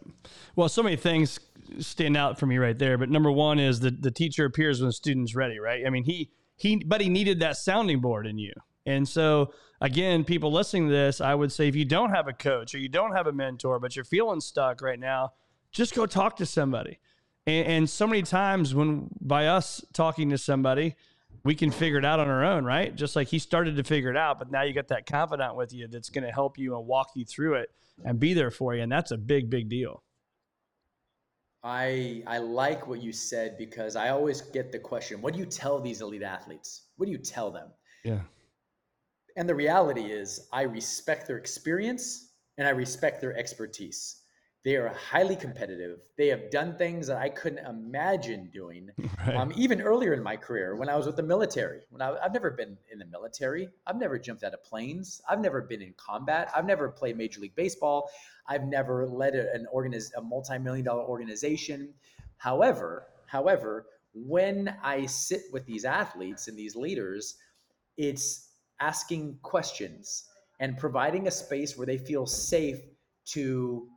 [0.55, 1.41] Well, so many things
[1.81, 2.99] stand out for me right there.
[2.99, 5.85] But number one is that the teacher appears when the student's ready, right?
[5.85, 8.53] I mean, he he but he needed that sounding board in you.
[8.87, 12.33] And so, again, people listening to this, I would say if you don't have a
[12.33, 15.33] coach or you don't have a mentor, but you're feeling stuck right now,
[15.73, 16.99] just go talk to somebody.
[17.47, 20.97] And, and so many times, when by us talking to somebody,
[21.45, 22.95] we can figure it out on our own, right?
[22.95, 25.73] Just like he started to figure it out, but now you got that confidant with
[25.73, 27.71] you that's going to help you and walk you through it
[28.05, 28.83] and be there for you.
[28.83, 30.03] And that's a big, big deal.
[31.65, 35.47] I I like what you said because I always get the question, what do you
[35.47, 36.89] tell these elite athletes?
[36.97, 37.69] What do you tell them?
[38.05, 38.21] Yeah.
[39.37, 44.22] And the reality is, I respect their experience and I respect their expertise.
[44.65, 45.99] They are highly competitive.
[46.17, 48.91] They have done things that I couldn't imagine doing.
[49.25, 49.37] Right.
[49.37, 52.33] Um, even earlier in my career, when I was with the military, when I, have
[52.33, 55.21] never been in the military, I've never jumped out of planes.
[55.29, 56.51] I've never been in combat.
[56.57, 58.11] I've never played Major League Baseball.
[58.49, 61.95] I've never led an organiz- a multi-million dollar organization.
[62.37, 67.37] However, however, when I sit with these athletes and these leaders,
[67.97, 68.49] it's
[68.81, 70.25] asking questions
[70.59, 72.81] and providing a space where they feel safe
[73.27, 73.89] to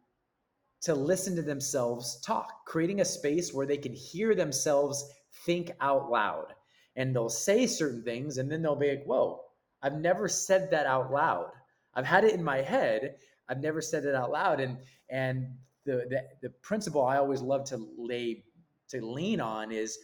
[0.86, 5.12] to listen to themselves talk creating a space where they can hear themselves
[5.46, 6.54] think out loud
[6.96, 9.42] and they'll say certain things and then they'll be like whoa
[9.82, 11.52] i've never said that out loud
[11.96, 13.16] i've had it in my head
[13.50, 14.78] i've never said it out loud and
[15.10, 15.48] and
[15.86, 18.44] the the, the principle i always love to lay
[18.90, 19.98] to lean on is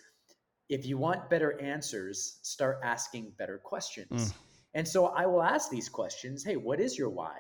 [0.70, 4.34] if you want better answers start asking better questions mm.
[4.74, 7.38] And so I will ask these questions Hey, what is your why?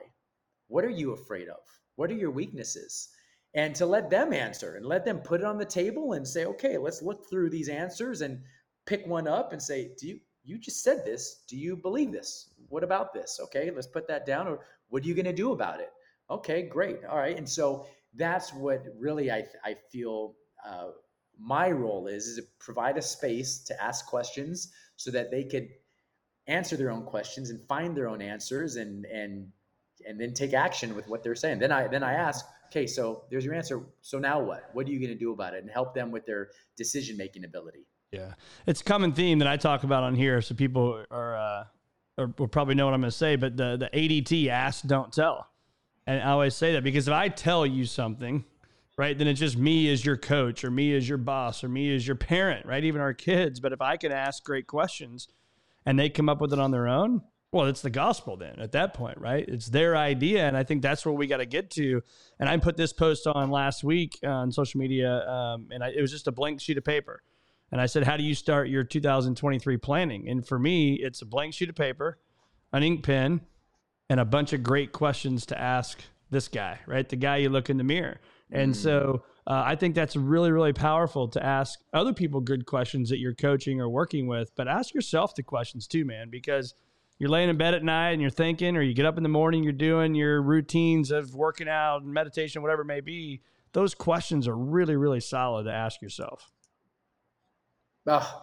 [0.67, 1.59] What are you afraid of?
[1.95, 3.09] What are your weaknesses?
[3.53, 6.45] And to let them answer and let them put it on the table and say,
[6.45, 8.41] Okay, let's look through these answers and
[8.85, 11.43] pick one up and say, Do you, you just said this.
[11.47, 12.53] Do you believe this?
[12.69, 13.39] What about this?
[13.43, 14.47] Okay, let's put that down.
[14.47, 14.59] Or
[14.89, 15.89] what are you going to do about it?
[16.29, 17.03] Okay, great.
[17.09, 17.37] All right.
[17.37, 17.85] And so
[18.15, 20.35] that's what really I, I feel
[20.65, 20.89] uh,
[21.37, 25.67] my role is, is to provide a space to ask questions so that they could
[26.47, 29.47] answer their own questions and find their own answers and and
[30.07, 31.59] and then take action with what they're saying.
[31.59, 33.81] Then I then I ask, okay, so there's your answer.
[34.01, 34.69] So now what?
[34.73, 35.63] What are you going to do about it?
[35.63, 37.85] And help them with their decision making ability.
[38.11, 38.33] Yeah,
[38.67, 41.63] it's a common theme that I talk about on here, so people are uh,
[42.17, 43.35] or will probably know what I'm going to say.
[43.35, 45.47] But the the ADT ask, don't tell,
[46.07, 48.43] and I always say that because if I tell you something,
[48.97, 51.95] right, then it's just me as your coach, or me as your boss, or me
[51.95, 52.83] as your parent, right?
[52.83, 53.59] Even our kids.
[53.59, 55.27] But if I can ask great questions
[55.85, 58.71] and they come up with it on their own, well, it's the gospel then at
[58.71, 59.45] that point, right?
[59.47, 60.47] It's their idea.
[60.47, 62.01] And I think that's where we got to get to.
[62.39, 66.01] And I put this post on last week on social media, um, and I, it
[66.01, 67.21] was just a blank sheet of paper.
[67.71, 70.29] And I said, How do you start your 2023 planning?
[70.29, 72.19] And for me, it's a blank sheet of paper,
[72.71, 73.41] an ink pen,
[74.09, 77.07] and a bunch of great questions to ask this guy, right?
[77.07, 78.19] The guy you look in the mirror.
[78.49, 78.75] And mm.
[78.75, 83.19] so uh, I think that's really, really powerful to ask other people good questions that
[83.19, 86.75] you're coaching or working with, but ask yourself the questions too, man, because
[87.21, 89.29] you're laying in bed at night and you're thinking, or you get up in the
[89.29, 93.43] morning, you're doing your routines of working out and meditation, whatever it may be.
[93.73, 96.51] Those questions are really, really solid to ask yourself.
[98.07, 98.41] Oh,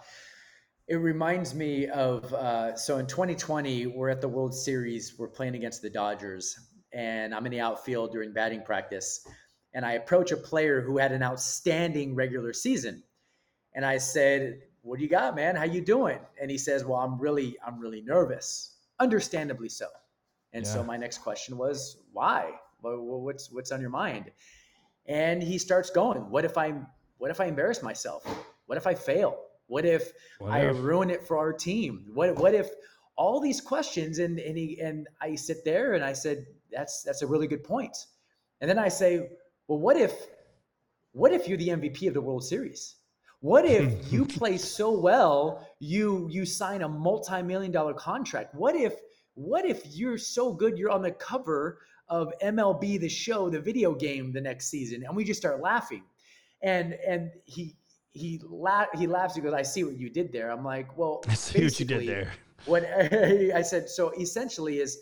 [0.87, 5.57] it reminds me of uh, so in 2020, we're at the World Series, we're playing
[5.57, 6.57] against the Dodgers,
[6.93, 9.27] and I'm in the outfield during batting practice
[9.75, 13.03] and I approach a player who had an outstanding regular season.
[13.75, 15.57] And I said, "What do you got, man?
[15.57, 19.87] How you doing?" And he says, "Well, I'm really I'm really nervous." Understandably so.
[20.53, 20.73] And yeah.
[20.73, 22.53] so my next question was, "Why?
[22.81, 24.31] What's what's on your mind?"
[25.07, 26.87] And he starts going, "What if I'm,
[27.19, 28.25] what if I embarrass myself?
[28.67, 29.45] What if I fail?
[29.67, 30.79] What if what I if?
[30.79, 32.07] ruin it for our team?
[32.15, 32.71] What what if
[33.17, 37.23] all these questions and and he and I sit there and I said, "That's that's
[37.23, 37.97] a really good point."
[38.61, 39.29] And then I say,
[39.69, 40.27] well, what if
[41.13, 42.97] what if you're the MVP of the World Series?
[43.41, 48.55] What if you play so well, you you sign a multi-million dollar contract?
[48.55, 48.95] What if
[49.35, 53.95] what if you're so good you're on the cover of MLB the show, the video
[53.95, 56.03] game the next season and we just start laughing.
[56.63, 57.77] And and he
[58.13, 60.51] he la- he laughs he goes I see what you did there.
[60.51, 62.33] I'm like, well, I see what you did there.
[62.65, 64.99] What I said so essentially is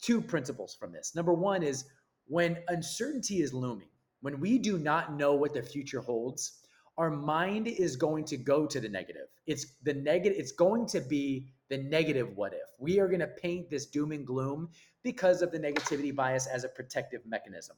[0.00, 1.14] two principles from this.
[1.14, 1.84] Number 1 is
[2.26, 3.88] when uncertainty is looming,
[4.20, 6.57] when we do not know what the future holds,
[6.98, 9.28] our mind is going to go to the negative.
[9.46, 12.68] It's the negative, it's going to be the negative what if.
[12.78, 14.68] We are going to paint this doom and gloom
[15.04, 17.76] because of the negativity bias as a protective mechanism.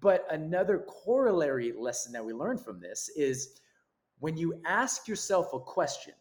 [0.00, 3.60] But another corollary lesson that we learned from this is
[4.20, 6.14] when you ask yourself a question,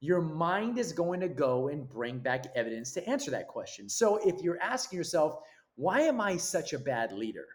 [0.00, 3.88] your mind is going to go and bring back evidence to answer that question.
[3.88, 5.40] So if you're asking yourself,
[5.74, 7.46] why am I such a bad leader?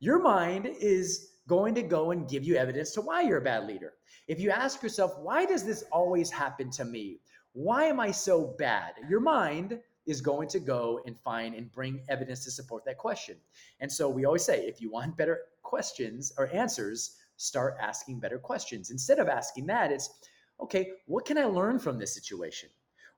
[0.00, 3.66] Your mind is going to go and give you evidence to why you're a bad
[3.66, 3.94] leader.
[4.28, 7.20] If you ask yourself, why does this always happen to me?
[7.52, 8.94] Why am I so bad?
[9.08, 13.36] Your mind is going to go and find and bring evidence to support that question.
[13.80, 18.38] And so we always say, if you want better questions or answers, start asking better
[18.38, 18.90] questions.
[18.90, 20.10] Instead of asking that, it's
[20.60, 22.68] okay, what can I learn from this situation?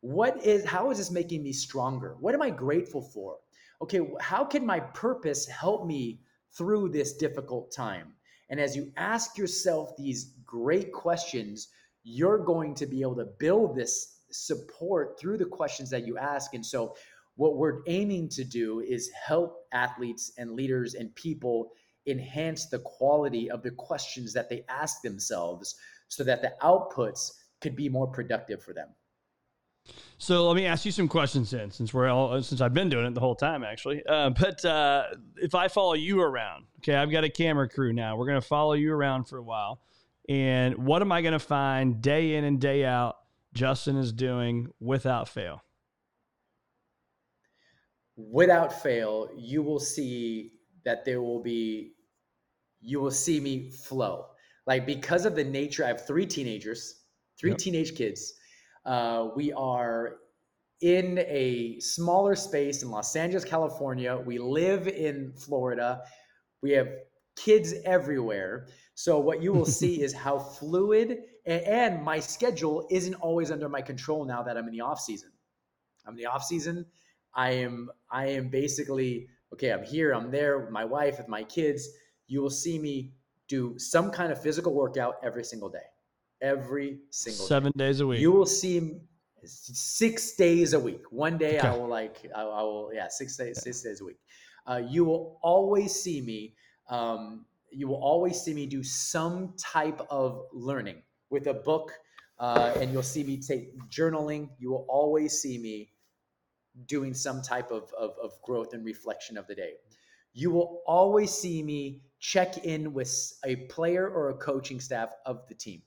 [0.01, 2.17] What is how is this making me stronger?
[2.21, 3.37] What am I grateful for?
[3.83, 6.21] Okay, how can my purpose help me
[6.57, 8.15] through this difficult time?
[8.51, 11.69] And as you ask yourself these great questions,
[12.05, 16.55] you're going to be able to build this support through the questions that you ask.
[16.55, 16.95] And so,
[17.37, 21.71] what we're aiming to do is help athletes and leaders and people
[22.07, 25.77] enhance the quality of the questions that they ask themselves
[26.09, 27.31] so that the outputs
[27.61, 28.89] could be more productive for them.
[30.21, 33.07] So let me ask you some questions then, since we're all since I've been doing
[33.07, 34.03] it the whole time actually.
[34.05, 35.05] Uh, but uh,
[35.37, 38.17] if I follow you around, okay, I've got a camera crew now.
[38.17, 39.81] We're gonna follow you around for a while,
[40.29, 43.17] and what am I gonna find day in and day out?
[43.55, 45.63] Justin is doing without fail.
[48.17, 50.53] Without fail, you will see
[50.85, 51.93] that there will be,
[52.81, 54.27] you will see me flow.
[54.67, 57.05] Like because of the nature, I have three teenagers,
[57.39, 57.59] three yep.
[57.59, 58.35] teenage kids
[58.89, 60.17] uh, we are
[60.81, 64.17] in a smaller space in Los Angeles, California.
[64.17, 66.01] We live in Florida.
[66.63, 66.89] We have
[67.37, 68.69] kids everywhere.
[68.95, 73.69] So what you will see is how fluid and, and, my schedule isn't always under
[73.69, 75.31] my control now that I'm in the off season.
[76.07, 76.87] I'm in the off season.
[77.35, 81.45] I am I am basically okay, I'm here, I'm there with my wife, with my
[81.45, 81.87] kids.
[82.27, 83.13] You will see me
[83.49, 85.89] do some kind of physical workout every single day
[86.41, 87.87] every single seven day.
[87.87, 88.21] days a week.
[88.21, 88.99] You will see
[89.45, 91.03] six days a week.
[91.11, 91.69] One day okay.
[91.69, 94.19] I will like I, I, will yeah six days six days a week.
[94.67, 96.55] Uh, you will always see me.
[96.91, 101.93] Um, you will always see me do some type of learning with a book,
[102.39, 104.49] uh, and you'll see me take journaling.
[104.59, 105.93] You will always see me
[106.87, 109.73] doing some type of, of, of growth and reflection of the day.
[110.33, 115.47] You will always see me check in with a player or a coaching staff of
[115.49, 115.83] the team.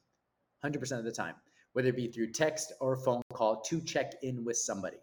[0.64, 1.36] 100% of the time,
[1.74, 4.98] whether it be through text or phone call to check in with somebody.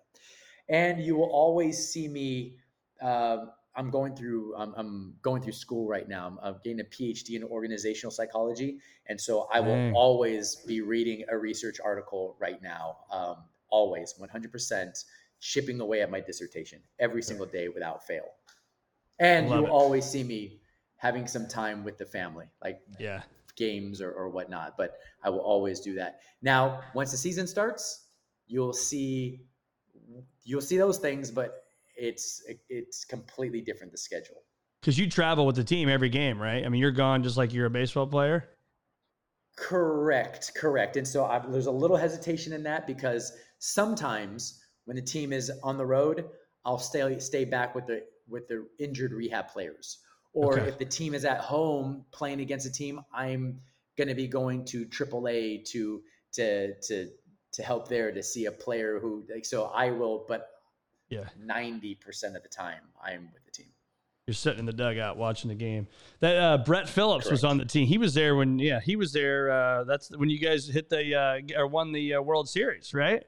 [0.68, 2.56] And you will always see me.
[3.02, 4.56] Uh, I'm going through.
[4.56, 6.26] I'm, I'm, going through school right now.
[6.26, 9.94] I'm, I'm, getting a PhD in organizational psychology, and so I will Dang.
[9.94, 12.96] always be reading a research article right now.
[13.10, 13.36] Um,
[13.70, 15.04] always, 100%
[15.40, 18.24] chipping away at my dissertation every single day without fail.
[19.20, 20.60] And you'll always see me
[20.96, 23.22] having some time with the family, like yeah,
[23.58, 26.20] games or, or whatnot, but I will always do that.
[26.40, 28.06] Now, once the season starts,
[28.46, 29.42] you'll see
[30.44, 31.64] you'll see those things, but
[31.96, 34.42] it's it's completely different the schedule.
[34.80, 36.64] Because you travel with the team every game, right?
[36.64, 38.48] I mean, you're gone just like you're a baseball player.
[39.56, 40.96] Correct, correct.
[40.96, 45.50] And so I, there's a little hesitation in that because sometimes when the team is
[45.64, 46.26] on the road,
[46.64, 49.98] I'll stay stay back with the with the injured rehab players
[50.32, 50.68] or okay.
[50.68, 53.60] if the team is at home playing against a team, I'm
[53.96, 57.08] going to be going to AAA to to to
[57.52, 60.48] to help there to see a player who like so I will, but
[61.08, 63.72] yeah, ninety percent of the time I am with the team.
[64.26, 65.88] You're sitting in the dugout watching the game.
[66.20, 67.32] That uh, Brett Phillips Correct.
[67.32, 67.86] was on the team.
[67.86, 69.50] He was there when yeah he was there.
[69.50, 73.24] Uh, that's when you guys hit the uh, or won the uh, World Series, right?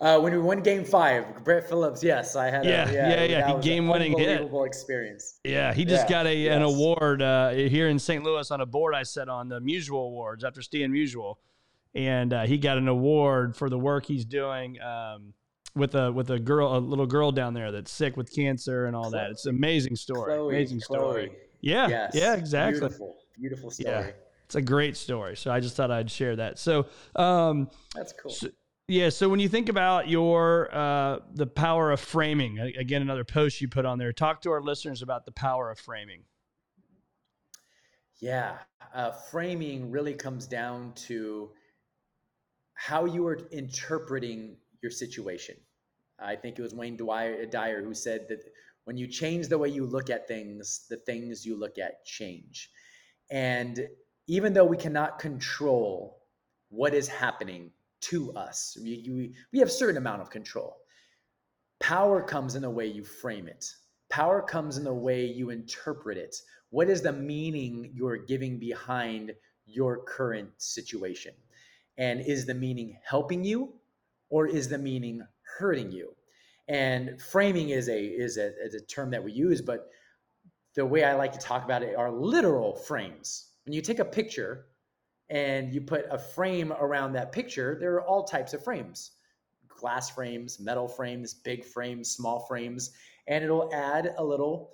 [0.00, 2.02] Uh, when we won Game Five, Brett Phillips.
[2.02, 2.64] Yes, I had.
[2.64, 3.52] Yeah, a, yeah, yeah.
[3.54, 3.60] yeah.
[3.60, 4.50] Game winning hit.
[4.64, 5.38] Experience.
[5.44, 6.56] Yeah, he just yeah, got a yes.
[6.56, 8.24] an award uh, here in St.
[8.24, 11.36] Louis on a board I set on the Musial Awards after Stan Musial,
[11.94, 14.80] and uh, he got an award for the work he's doing.
[14.80, 15.34] Um,
[15.74, 18.96] with a with a girl, a little girl down there that's sick with cancer and
[18.96, 19.20] all Chloe.
[19.20, 19.30] that.
[19.30, 20.34] It's an amazing story.
[20.34, 20.98] Chloe, amazing Chloe.
[20.98, 21.32] story.
[21.60, 22.10] Yeah, yes.
[22.14, 22.80] yeah, exactly.
[22.80, 23.88] Beautiful, beautiful story.
[23.88, 24.10] Yeah
[24.52, 25.34] It's a great story.
[25.34, 26.58] So I just thought I'd share that.
[26.58, 28.30] So um, that's cool.
[28.30, 28.48] So,
[28.88, 29.08] yeah.
[29.08, 33.68] So when you think about your uh, the power of framing, again, another post you
[33.68, 34.12] put on there.
[34.12, 36.22] Talk to our listeners about the power of framing.
[38.20, 38.58] Yeah,
[38.94, 41.50] uh, framing really comes down to
[42.74, 45.56] how you are interpreting your situation.
[46.18, 48.44] I think it was Wayne Dyer, Dyer who said that
[48.84, 52.70] when you change the way you look at things, the things you look at change.
[53.30, 53.88] And
[54.26, 56.22] even though we cannot control
[56.68, 57.70] what is happening
[58.02, 60.76] to us, we, we, we have certain amount of control.
[61.80, 63.66] Power comes in the way you frame it.
[64.10, 66.36] Power comes in the way you interpret it.
[66.70, 69.32] What is the meaning you're giving behind
[69.66, 71.32] your current situation?
[71.98, 73.72] And is the meaning helping you
[74.30, 75.22] or is the meaning
[75.58, 76.14] hurting you?
[76.68, 79.88] And framing is a is a, is a term that we use, but
[80.74, 83.50] the way I like to talk about it are literal frames.
[83.64, 84.66] When you take a picture
[85.32, 89.12] and you put a frame around that picture, there are all types of frames
[89.68, 92.92] glass frames, metal frames, big frames, small frames,
[93.26, 94.70] and it'll add a little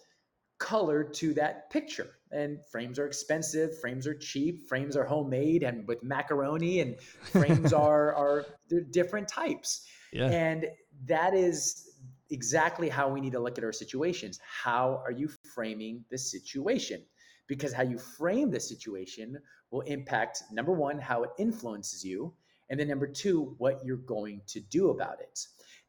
[0.59, 2.11] color to that picture.
[2.31, 7.73] And frames are expensive, frames are cheap, frames are homemade and with macaroni, and frames
[7.87, 8.45] are are
[8.91, 9.87] different types.
[10.13, 10.27] Yeah.
[10.27, 10.67] And
[11.07, 11.89] that is
[12.29, 14.39] exactly how we need to look at our situations.
[14.45, 17.03] How are you framing the situation?
[17.49, 19.39] Because how you frame the situation
[19.71, 22.33] will impact number one, how it influences you,
[22.71, 25.41] and then number two, what you're going to do about it.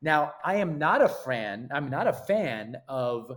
[0.01, 3.31] Now, I am not a fan, I'm not a fan of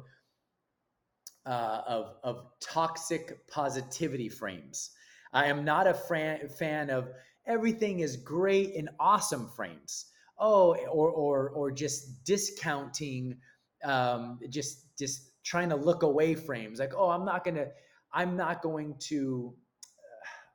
[1.45, 4.91] uh, of, of toxic positivity frames.
[5.33, 7.09] I am not a fan, fan of
[7.47, 10.07] everything is great and awesome frames
[10.43, 13.37] oh, or or or just discounting,
[13.85, 17.67] um, just just trying to look away frames like, oh, I'm not gonna,
[18.13, 19.55] I'm not going to,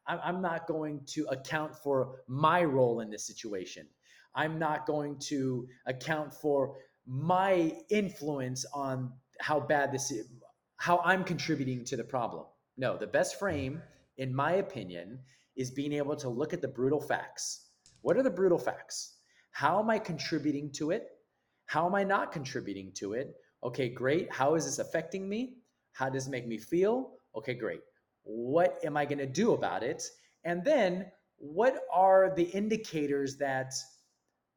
[0.07, 3.87] uh, I'm not going to account for my role in this situation.
[4.35, 6.75] I'm not going to account for
[7.07, 10.29] my influence on how bad this is,
[10.77, 12.45] how I'm contributing to the problem.
[12.77, 13.81] No, the best frame,
[14.17, 15.19] in my opinion,
[15.55, 17.69] is being able to look at the brutal facts.
[18.01, 19.15] What are the brutal facts?
[19.51, 21.07] How am I contributing to it?
[21.65, 23.33] How am I not contributing to it?
[23.63, 24.31] Okay, great.
[24.31, 25.55] How is this affecting me?
[25.93, 27.16] How does it make me feel?
[27.35, 27.81] Okay, great.
[28.23, 30.03] What am I going to do about it?
[30.43, 33.73] And then what are the indicators that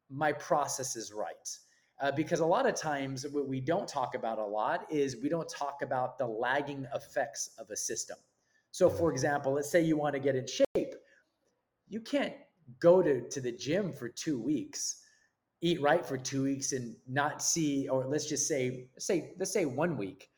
[0.09, 1.57] my process is right?
[2.01, 5.29] Uh, because a lot of times what we don't talk about a lot is we
[5.29, 8.17] don't talk about the lagging effects of a system.
[8.71, 10.95] So, for example, let's say you want to get in shape.
[11.87, 12.33] You can't
[12.79, 15.03] go to, to the gym for two weeks,
[15.61, 19.65] eat right for two weeks, and not see, or let's just say, say, let's say
[19.65, 20.29] one week,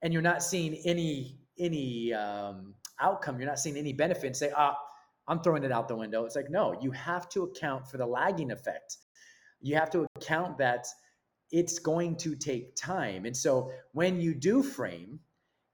[0.00, 4.52] and you're not seeing any any um, outcome, you're not seeing any benefit, and say,
[4.56, 4.76] ah,
[5.26, 6.24] I'm throwing it out the window.
[6.24, 8.98] It's like, no, you have to account for the lagging effect.
[9.60, 10.86] You have to account that
[11.50, 13.24] it's going to take time.
[13.24, 15.20] And so when you do frame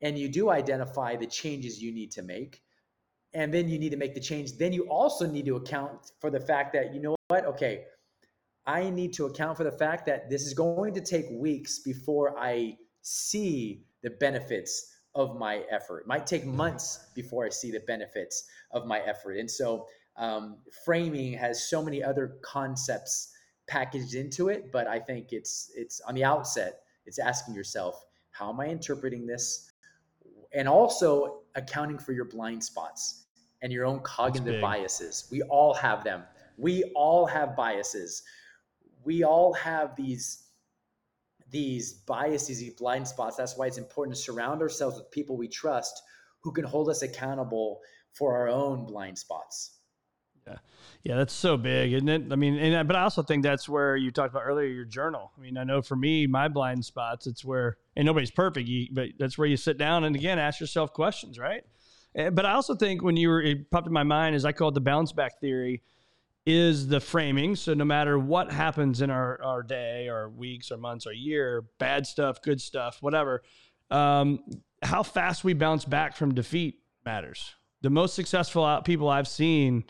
[0.02, 2.62] and you do identify the changes you need to make,
[3.32, 4.58] and then you need to make the change.
[4.58, 7.44] Then you also need to account for the fact that, you know what?
[7.44, 7.84] Okay,
[8.66, 12.38] I need to account for the fact that this is going to take weeks before
[12.38, 16.00] I see the benefits of my effort.
[16.00, 19.36] It might take months before I see the benefits of my effort.
[19.36, 23.32] And so, um, framing has so many other concepts
[23.68, 28.50] packaged into it, but I think it's it's on the outset, it's asking yourself, how
[28.50, 29.72] am I interpreting this?
[30.52, 33.26] And also accounting for your blind spots
[33.62, 35.28] and your own cognitive biases.
[35.30, 36.24] We all have them.
[36.58, 38.22] We all have biases.
[39.04, 40.49] We all have these
[41.50, 43.36] these biases, these blind spots.
[43.36, 46.02] That's why it's important to surround ourselves with people we trust
[46.42, 47.80] who can hold us accountable
[48.12, 49.78] for our own blind spots.
[50.46, 50.56] Yeah.
[51.02, 52.22] Yeah, that's so big, isn't it?
[52.30, 55.32] I mean, and but I also think that's where you talked about earlier your journal.
[55.36, 59.08] I mean, I know for me, my blind spots, it's where and nobody's perfect, but
[59.18, 61.62] that's where you sit down and again ask yourself questions, right?
[62.14, 64.52] Eh, but I also think when you were, it popped in my mind, as I
[64.52, 65.82] call it the bounce back theory,
[66.46, 67.54] is the framing.
[67.56, 71.64] So no matter what happens in our, our day or weeks or months or year,
[71.78, 73.42] bad stuff, good stuff, whatever,
[73.90, 74.40] um,
[74.82, 77.54] how fast we bounce back from defeat matters.
[77.82, 79.84] The most successful people I've seen,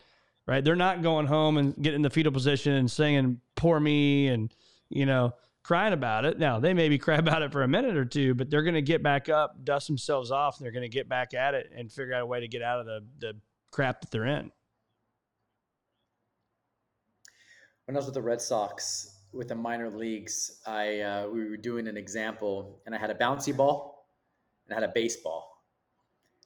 [0.46, 4.28] right, they're not going home and getting in the fetal position and saying, poor me,
[4.28, 4.52] and,
[4.88, 5.32] you know,
[5.62, 6.38] crying about it.
[6.38, 8.82] Now, they maybe cry about it for a minute or two, but they're going to
[8.82, 11.90] get back up, dust themselves off, and they're going to get back at it and
[11.90, 13.32] figure out a way to get out of the, the
[13.70, 14.50] crap that they're in.
[17.90, 21.56] When I was with the Red Sox, with the minor leagues, I uh, we were
[21.56, 24.06] doing an example, and I had a bouncy ball
[24.64, 25.64] and I had a baseball.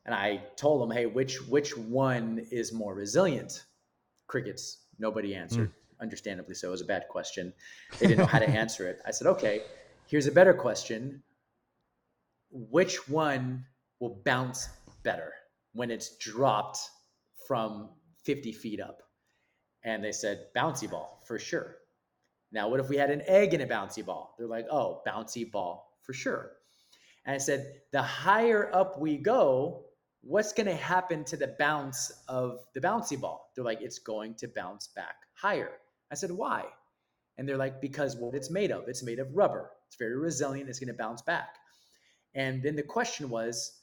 [0.06, 3.64] And I told them, hey, which which one is more resilient?
[4.26, 4.86] Crickets.
[4.98, 5.68] Nobody answered.
[5.68, 6.00] Mm.
[6.00, 6.68] Understandably so.
[6.68, 7.52] It was a bad question.
[7.98, 9.02] They didn't know how to answer it.
[9.04, 9.64] I said, okay,
[10.06, 11.22] here's a better question.
[12.50, 13.66] Which one
[14.00, 14.70] will bounce
[15.02, 15.34] better
[15.74, 16.78] when it's dropped
[17.46, 17.90] from
[18.22, 19.03] 50 feet up?
[19.84, 21.76] And they said, bouncy ball for sure.
[22.52, 24.34] Now, what if we had an egg in a bouncy ball?
[24.38, 26.52] They're like, oh, bouncy ball for sure.
[27.26, 29.86] And I said, the higher up we go,
[30.22, 33.50] what's going to happen to the bounce of the bouncy ball?
[33.54, 35.72] They're like, it's going to bounce back higher.
[36.10, 36.64] I said, why?
[37.36, 39.70] And they're like, because what it's made of, it's made of rubber.
[39.88, 40.68] It's very resilient.
[40.68, 41.56] It's going to bounce back.
[42.34, 43.80] And then the question was,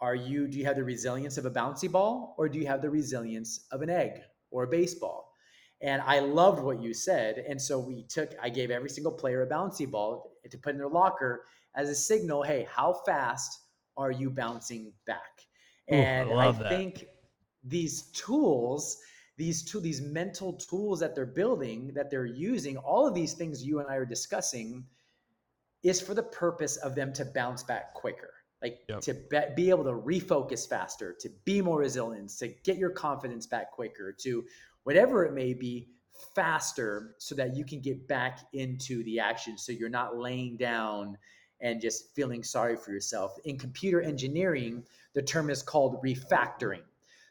[0.00, 2.82] are you, do you have the resilience of a bouncy ball or do you have
[2.82, 4.20] the resilience of an egg
[4.50, 5.34] or a baseball?
[5.82, 7.44] And I loved what you said.
[7.48, 10.78] And so we took, I gave every single player a bouncy ball to put in
[10.78, 13.60] their locker as a signal hey, how fast
[13.96, 15.40] are you bouncing back?
[15.88, 17.06] And Ooh, I, I think
[17.64, 18.98] these tools,
[19.36, 23.64] these two, these mental tools that they're building, that they're using, all of these things
[23.64, 24.84] you and I are discussing
[25.82, 29.00] is for the purpose of them to bounce back quicker like yep.
[29.00, 33.46] to be, be, able to refocus faster to be more resilient to get your confidence
[33.46, 34.44] back quicker to
[34.84, 35.88] whatever it may be
[36.34, 41.16] faster so that you can get back into the action so you're not laying down
[41.60, 44.82] and just feeling sorry for yourself in computer engineering
[45.14, 46.82] the term is called refactoring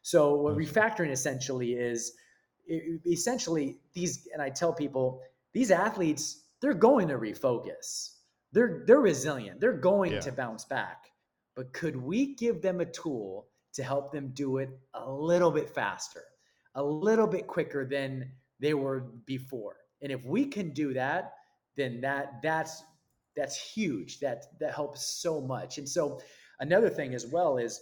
[0.02, 0.62] so what mm-hmm.
[0.62, 2.14] refactoring essentially is
[3.08, 5.22] essentially these and i tell people
[5.54, 8.16] these athletes they're going to refocus
[8.52, 10.20] they're they're resilient they're going yeah.
[10.20, 11.09] to bounce back
[11.60, 15.70] but could we give them a tool to help them do it a little bit
[15.70, 16.24] faster
[16.76, 18.32] a little bit quicker than
[18.62, 19.76] they were before.
[20.02, 21.34] And if we can do that,
[21.76, 22.84] then that that's
[23.36, 24.20] that's huge.
[24.20, 25.78] That that helps so much.
[25.78, 26.22] And so
[26.62, 27.82] another thing as well is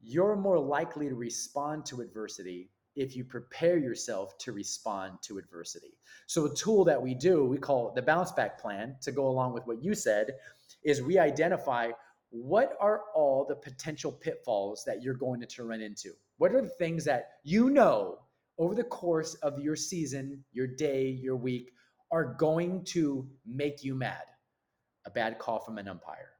[0.00, 5.98] you're more likely to respond to adversity if you prepare yourself to respond to adversity.
[6.26, 9.52] So a tool that we do, we call the bounce back plan to go along
[9.52, 10.32] with what you said,
[10.82, 11.90] is we identify
[12.30, 16.12] what are all the potential pitfalls that you're going to run into?
[16.38, 18.18] What are the things that you know
[18.60, 21.72] over the course of your season, your day, your week
[22.12, 24.22] are going to make you mad.
[25.06, 26.32] A bad call from an umpire,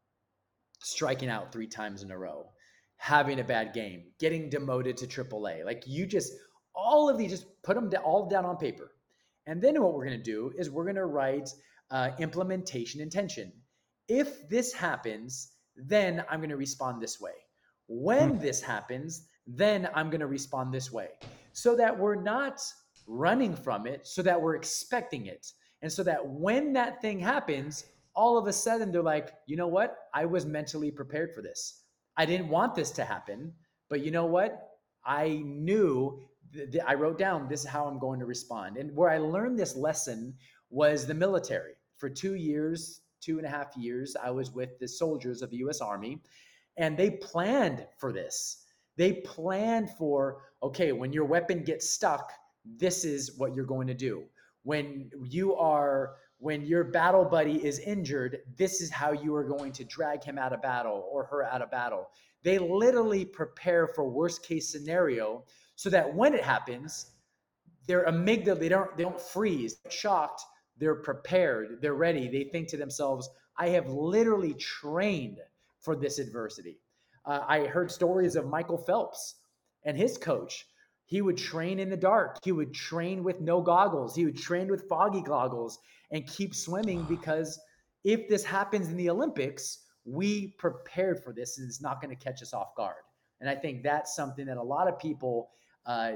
[0.80, 2.50] striking out three times in a row,
[2.98, 5.64] having a bad game, getting demoted to AAA.
[5.64, 6.34] Like you just,
[6.74, 8.92] all of these, just put them all down on paper.
[9.46, 11.48] And then what we're going to do is we're going to write
[11.90, 13.50] uh, implementation intention.
[14.08, 17.32] If this happens, then I'm going to respond this way.
[17.88, 18.38] When hmm.
[18.38, 21.08] this happens, then I'm going to respond this way
[21.52, 22.62] so that we're not
[23.06, 25.52] running from it, so that we're expecting it.
[25.82, 29.66] And so that when that thing happens, all of a sudden they're like, you know
[29.66, 29.96] what?
[30.14, 31.84] I was mentally prepared for this.
[32.16, 33.52] I didn't want this to happen,
[33.88, 34.68] but you know what?
[35.04, 36.20] I knew,
[36.52, 38.76] th- th- I wrote down, this is how I'm going to respond.
[38.76, 40.34] And where I learned this lesson
[40.68, 41.72] was the military.
[41.96, 45.58] For two years, two and a half years, I was with the soldiers of the
[45.58, 46.22] US Army,
[46.76, 48.64] and they planned for this.
[48.96, 52.32] They planned for, okay, when your weapon gets stuck,
[52.64, 54.24] this is what you're going to do.
[54.62, 59.72] When you are when your battle buddy is injured, this is how you are going
[59.72, 62.08] to drag him out of battle or her out of battle.
[62.42, 65.44] They literally prepare for worst case scenario
[65.76, 67.10] so that when it happens,
[67.86, 70.42] they're amygdala, they don't they don't freeze, shocked,
[70.80, 72.28] they're prepared, they're ready.
[72.28, 73.28] They think to themselves,
[73.58, 75.38] I have literally trained
[75.80, 76.80] for this adversity.
[77.26, 79.36] Uh, I heard stories of Michael Phelps
[79.84, 80.66] and his coach.
[81.04, 82.38] He would train in the dark.
[82.42, 84.16] He would train with no goggles.
[84.16, 85.78] He would train with foggy goggles
[86.10, 87.60] and keep swimming because
[88.04, 92.24] if this happens in the Olympics, we prepared for this and it's not going to
[92.24, 93.02] catch us off guard.
[93.40, 95.50] And I think that's something that a lot of people
[95.84, 96.12] uh,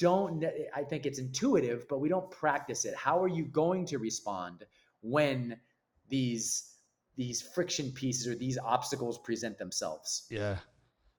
[0.00, 0.44] don't,
[0.74, 2.94] I think it's intuitive, but we don't practice it.
[2.96, 4.64] How are you going to respond
[5.02, 5.56] when
[6.08, 6.70] these
[7.20, 10.24] these friction pieces or these obstacles present themselves.
[10.30, 10.56] Yeah.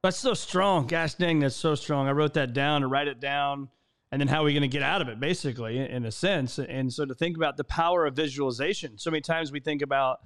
[0.04, 0.88] That's so strong.
[0.88, 2.08] Gosh dang, that's so strong.
[2.08, 3.70] I wrote that down to write it down.
[4.12, 6.58] And then how are we going to get out of it, basically, in a sense?
[6.60, 8.98] And so to think about the power of visualization.
[8.98, 10.20] So many times we think about,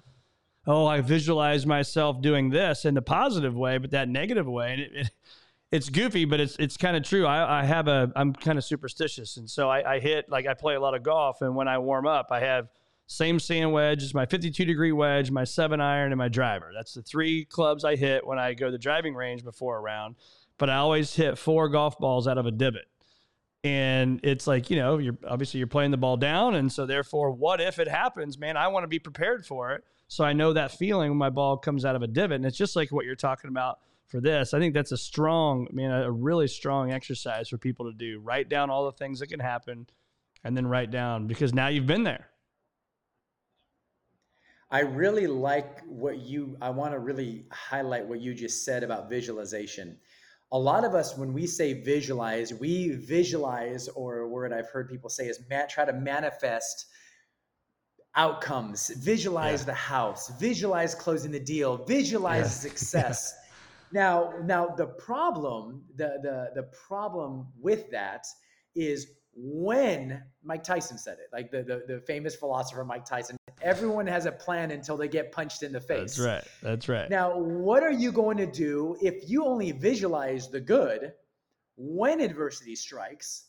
[0.65, 4.71] oh, I visualize myself doing this in the positive way, but that negative way.
[4.71, 5.11] And it, it,
[5.71, 7.25] it's goofy, but it's it's kind of true.
[7.25, 10.53] I, I have a I'm kind of superstitious, and so I, I hit like I
[10.53, 12.69] play a lot of golf, and when I warm up, I have–
[13.07, 16.71] same sand wedge as my 52 degree wedge, my seven iron, and my driver.
[16.73, 19.81] That's the three clubs I hit when I go to the driving range before a
[19.81, 20.15] round.
[20.57, 22.85] But I always hit four golf balls out of a divot.
[23.63, 26.55] And it's like, you know, you're obviously you're playing the ball down.
[26.55, 28.57] And so therefore, what if it happens, man?
[28.57, 29.83] I want to be prepared for it.
[30.07, 32.35] So I know that feeling when my ball comes out of a divot.
[32.35, 34.53] And it's just like what you're talking about for this.
[34.53, 38.19] I think that's a strong, I mean, a really strong exercise for people to do.
[38.19, 39.87] Write down all the things that can happen
[40.43, 42.29] and then write down because now you've been there.
[44.71, 49.09] I really like what you, I want to really highlight what you just said about
[49.09, 49.97] visualization
[50.51, 54.89] a lot of us when we say visualize we visualize or a word i've heard
[54.89, 56.85] people say is man, try to manifest
[58.15, 59.65] outcomes visualize yeah.
[59.65, 62.69] the house visualize closing the deal visualize yeah.
[62.69, 63.35] success
[63.91, 68.25] now now the problem the the the problem with that
[68.75, 74.07] is when Mike Tyson said it, like the, the, the famous philosopher Mike Tyson, everyone
[74.07, 76.15] has a plan until they get punched in the face.
[76.15, 76.43] That's right.
[76.63, 77.09] That's right.
[77.09, 81.13] Now, what are you going to do if you only visualize the good
[81.75, 83.47] when adversity strikes?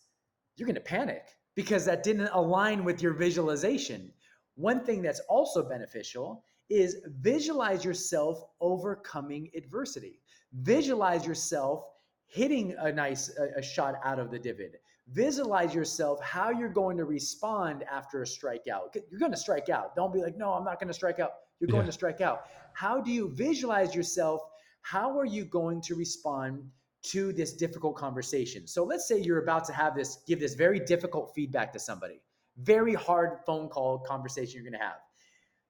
[0.57, 1.25] You're going to panic
[1.55, 4.13] because that didn't align with your visualization.
[4.57, 10.21] One thing that's also beneficial is visualize yourself overcoming adversity.
[10.53, 11.85] Visualize yourself
[12.27, 16.97] hitting a nice a, a shot out of the divot visualize yourself how you're going
[16.97, 18.95] to respond after a strikeout.
[19.11, 19.95] You're going to strike out.
[19.95, 21.33] Don't be like, no, I'm not going to strike out.
[21.61, 21.87] You're going yeah.
[21.87, 22.47] to strike out.
[22.73, 24.43] How do you visualize yourself?
[24.83, 26.65] How are you going to respond
[27.05, 28.67] to this difficult conversation?
[28.67, 32.21] So let's say you're about to have this, give this very difficult feedback to somebody,
[32.59, 35.01] very hard phone call conversation you're going to have.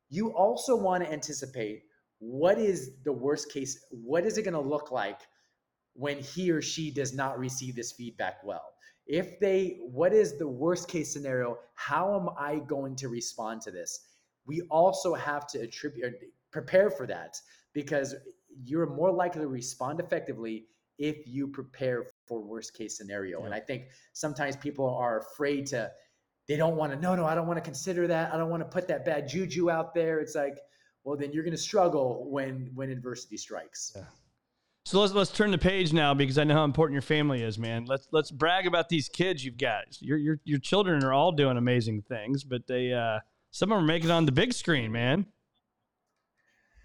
[0.09, 1.82] You also want to anticipate
[2.18, 5.20] what is the worst case, what is it going to look like
[5.94, 8.76] when he or she does not receive this feedback well?
[9.07, 13.70] if they what is the worst case scenario how am i going to respond to
[13.70, 14.00] this
[14.46, 16.14] we also have to attribute
[16.50, 17.40] prepare for that
[17.72, 18.14] because
[18.64, 20.66] you're more likely to respond effectively
[20.98, 23.46] if you prepare for worst case scenario yeah.
[23.46, 25.90] and i think sometimes people are afraid to
[26.49, 28.62] they don't want to no no i don't want to consider that i don't want
[28.62, 30.59] to put that bad juju out there it's like
[31.05, 34.03] well then you're going to struggle when when adversity strikes yeah.
[34.86, 37.59] So let's let's turn the page now because I know how important your family is,
[37.59, 37.86] man.
[37.86, 40.01] Let's let's brag about these kids you've got.
[40.01, 43.18] Your your your children are all doing amazing things, but they uh,
[43.51, 45.26] some of them are making it on the big screen, man.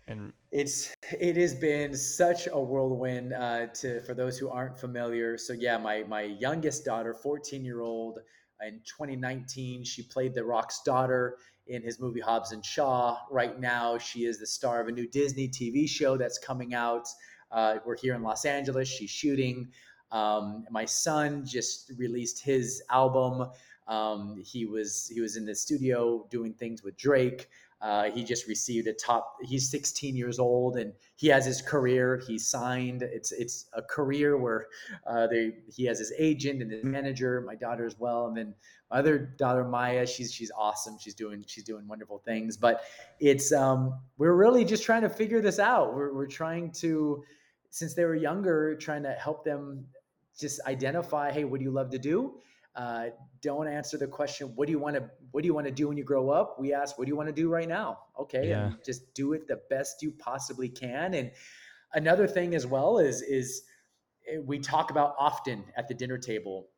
[0.07, 5.37] And it's it has been such a whirlwind uh, to for those who aren't familiar.
[5.37, 8.17] So yeah, my my youngest daughter, 14 year old,
[8.65, 11.37] in 2019, she played the Rock's daughter
[11.67, 13.17] in his movie Hobbs and Shaw.
[13.29, 17.07] Right now, she is the star of a new Disney TV show that's coming out.
[17.51, 18.87] Uh, we're here in Los Angeles.
[18.87, 19.69] She's shooting.
[20.11, 23.49] Um, my son just released his album.
[23.87, 27.49] Um, he was he was in the studio doing things with Drake.
[27.81, 29.37] Uh, he just received a top.
[29.41, 32.21] He's 16 years old and he has his career.
[32.27, 33.01] He signed.
[33.01, 34.67] It's it's a career where
[35.07, 37.41] uh, they he has his agent and his manager.
[37.41, 38.53] My daughter as well, and then
[38.91, 40.05] my other daughter Maya.
[40.05, 40.97] She's she's awesome.
[40.99, 42.55] She's doing she's doing wonderful things.
[42.55, 42.83] But
[43.19, 45.95] it's um, we're really just trying to figure this out.
[45.95, 47.23] We're we're trying to
[47.71, 49.85] since they were younger, trying to help them
[50.37, 52.35] just identify, hey, what do you love to do?
[52.75, 53.07] Uh,
[53.41, 55.87] don't answer the question, what do you want to what do you want to do
[55.89, 56.57] when you grow up?
[56.59, 57.99] We ask, what do you want to do right now?
[58.19, 58.67] Okay, yeah.
[58.67, 61.13] and just do it the best you possibly can.
[61.13, 61.31] And
[61.93, 63.63] another thing as well is is
[64.31, 66.69] eh, we talk about often at the dinner table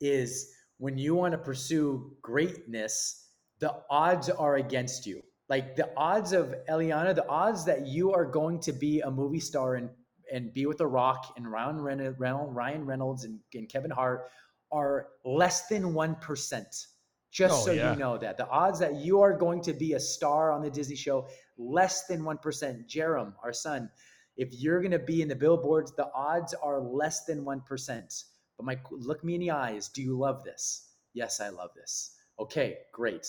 [0.00, 3.28] is when you want to pursue greatness,
[3.60, 8.24] the odds are against you like the odds of Eliana, the odds that you are
[8.24, 9.90] going to be a movie star and
[10.32, 14.30] and be with The Rock and Ryan Reynolds, Ryan Reynolds and, and Kevin Hart
[14.74, 16.88] are less than one percent.
[17.30, 17.92] Just oh, so yeah.
[17.92, 20.70] you know that the odds that you are going to be a star on the
[20.70, 22.88] Disney show less than one percent.
[22.88, 23.88] Jerem, our son,
[24.36, 28.24] if you're going to be in the billboards, the odds are less than one percent.
[28.58, 29.88] But my look me in the eyes.
[29.88, 30.90] Do you love this?
[31.14, 32.16] Yes, I love this.
[32.38, 33.26] Okay, great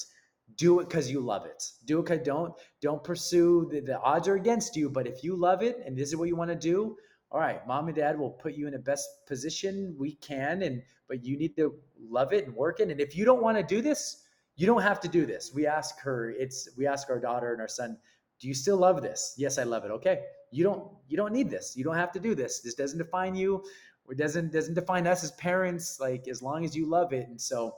[0.57, 4.27] do it because you love it do it because don't don't pursue the, the odds
[4.27, 6.55] are against you but if you love it and this is what you want to
[6.55, 6.95] do
[7.31, 10.81] all right mom and dad will put you in the best position we can and
[11.07, 11.75] but you need to
[12.09, 12.89] love it and work it.
[12.89, 14.23] And if you don't want to do this
[14.57, 15.51] you don't have to do this.
[15.53, 17.97] We ask her it's we ask our daughter and our son
[18.39, 19.35] do you still love this?
[19.37, 19.91] Yes i love it.
[19.91, 20.21] Okay
[20.51, 21.75] you don't you don't need this.
[21.75, 22.59] You don't have to do this.
[22.59, 23.63] This doesn't define you.
[24.07, 27.27] Or doesn't doesn't define us as parents like as long as you love it.
[27.27, 27.75] And so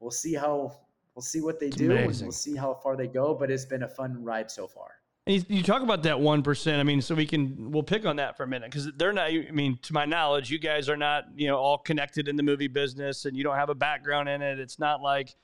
[0.00, 0.76] we'll see how
[1.14, 2.08] we'll see what they do amazing.
[2.08, 3.34] and we'll see how far they go.
[3.34, 4.97] But it's been a fun ride so far.
[5.28, 6.80] And you, you talk about that one percent.
[6.80, 9.26] I mean, so we can we'll pick on that for a minute because they're not.
[9.26, 12.42] I mean, to my knowledge, you guys are not you know all connected in the
[12.42, 14.58] movie business, and you don't have a background in it.
[14.58, 15.34] It's not like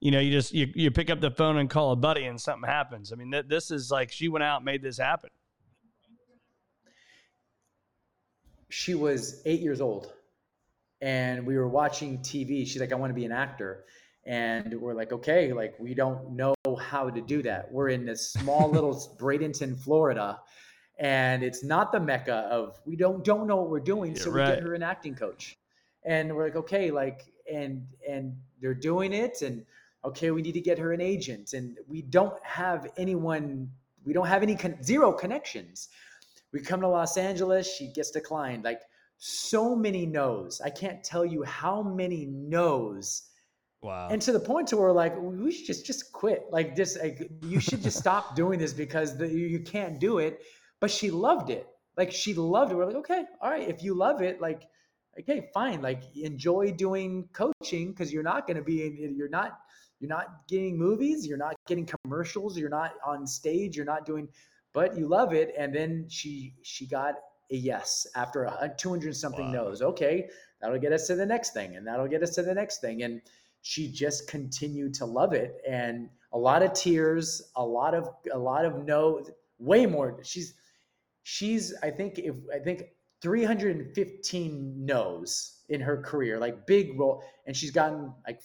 [0.00, 2.40] you know you just you, you pick up the phone and call a buddy and
[2.40, 3.12] something happens.
[3.12, 5.28] I mean, th- this is like she went out and made this happen.
[8.70, 10.12] She was eight years old
[11.00, 12.66] and we were watching TV.
[12.66, 13.84] She's like, I want to be an actor.
[14.28, 17.72] And we're like, okay, like we don't know how to do that.
[17.72, 20.38] We're in this small little Bradenton, Florida,
[20.98, 24.14] and it's not the mecca of we don't don't know what we're doing.
[24.14, 25.58] so we get her an acting coach.
[26.04, 29.64] And we're like, okay, like and and they're doing it and
[30.04, 31.52] okay, we need to get her an agent.
[31.52, 33.70] And we don't have anyone,
[34.04, 35.88] we don't have any con- zero connections.
[36.52, 38.64] We come to Los Angeles, she gets declined.
[38.64, 38.80] Like
[39.18, 40.60] so many no's.
[40.60, 43.22] I can't tell you how many no's.
[43.82, 44.08] Wow.
[44.10, 46.46] And to the point to where like we should just just quit.
[46.50, 50.40] Like just like, you should just stop doing this because the, you can't do it.
[50.80, 51.66] But she loved it.
[51.96, 52.76] Like she loved it.
[52.76, 53.68] We're like, okay, all right.
[53.68, 54.64] If you love it, like,
[55.20, 55.80] okay, fine.
[55.80, 58.84] Like enjoy doing coaching because you're not going to be.
[58.84, 59.58] In you're not.
[60.00, 61.26] You're not getting movies.
[61.26, 62.56] You're not getting commercials.
[62.56, 63.76] You're not on stage.
[63.76, 64.28] You're not doing.
[64.72, 65.52] But you love it.
[65.58, 67.14] And then she she got
[67.50, 69.64] a yes after a 200 something wow.
[69.64, 69.82] no's.
[69.82, 70.28] Okay,
[70.60, 73.02] that'll get us to the next thing, and that'll get us to the next thing.
[73.02, 73.22] And
[73.62, 78.38] she just continued to love it, and a lot of tears, a lot of a
[78.38, 79.24] lot of no,
[79.58, 80.20] way more.
[80.22, 80.54] She's
[81.22, 82.84] she's I think if I think
[83.22, 88.40] 315 no's in her career, like big role, and she's gotten like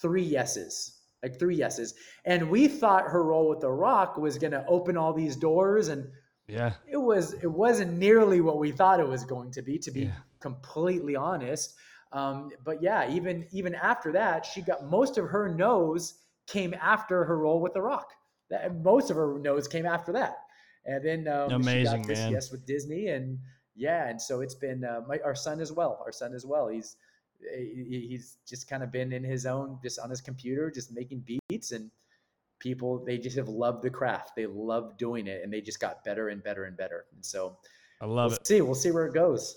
[0.00, 1.94] three yeses like three yeses.
[2.24, 5.88] And we thought her role with The Rock was going to open all these doors
[5.88, 6.08] and
[6.48, 6.72] yeah.
[6.86, 10.02] It was it wasn't nearly what we thought it was going to be to be
[10.02, 10.12] yeah.
[10.40, 11.74] completely honest.
[12.12, 16.14] Um, but yeah, even even after that, she got most of her no's
[16.46, 18.10] came after her role with The Rock.
[18.50, 20.36] That, most of her no's came after that.
[20.84, 22.32] And then um, amazing she got this man.
[22.32, 23.38] yes with Disney and
[23.74, 26.02] yeah, and so it's been uh, my, our son as well.
[26.04, 26.68] Our son as well.
[26.68, 26.96] He's
[27.56, 31.72] he's just kind of been in his own, just on his computer, just making beats
[31.72, 31.90] and
[32.62, 36.04] people they just have loved the craft they love doing it and they just got
[36.04, 37.56] better and better and better and so
[38.00, 39.56] i love we'll it see we'll see where it goes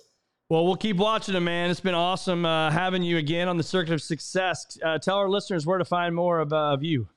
[0.49, 3.63] well we'll keep watching it man it's been awesome uh, having you again on the
[3.63, 7.07] Circle of Success uh, tell our listeners where to find more of, uh, of you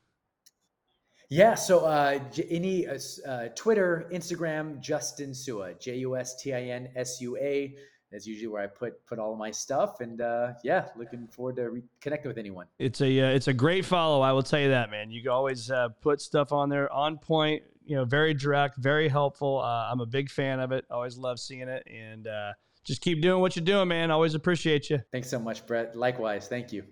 [1.28, 2.18] yeah so uh,
[2.48, 7.74] any uh, uh, twitter instagram justin sua j-u-s-t-i-n-s-u-a
[8.10, 10.00] that's usually where I put put all my stuff.
[10.00, 12.66] And uh, yeah, looking forward to reconnecting with anyone.
[12.78, 14.22] It's a uh, it's a great follow.
[14.22, 15.10] I will tell you that, man.
[15.10, 17.62] You always uh, put stuff on there on point.
[17.84, 19.60] You know, very direct, very helpful.
[19.60, 20.84] Uh, I'm a big fan of it.
[20.90, 22.52] Always love seeing it, and uh,
[22.88, 24.10] just keep doing what you're doing, man.
[24.10, 24.98] Always appreciate you.
[25.12, 25.94] Thanks so much, Brett.
[25.94, 26.48] Likewise.
[26.48, 26.84] Thank you.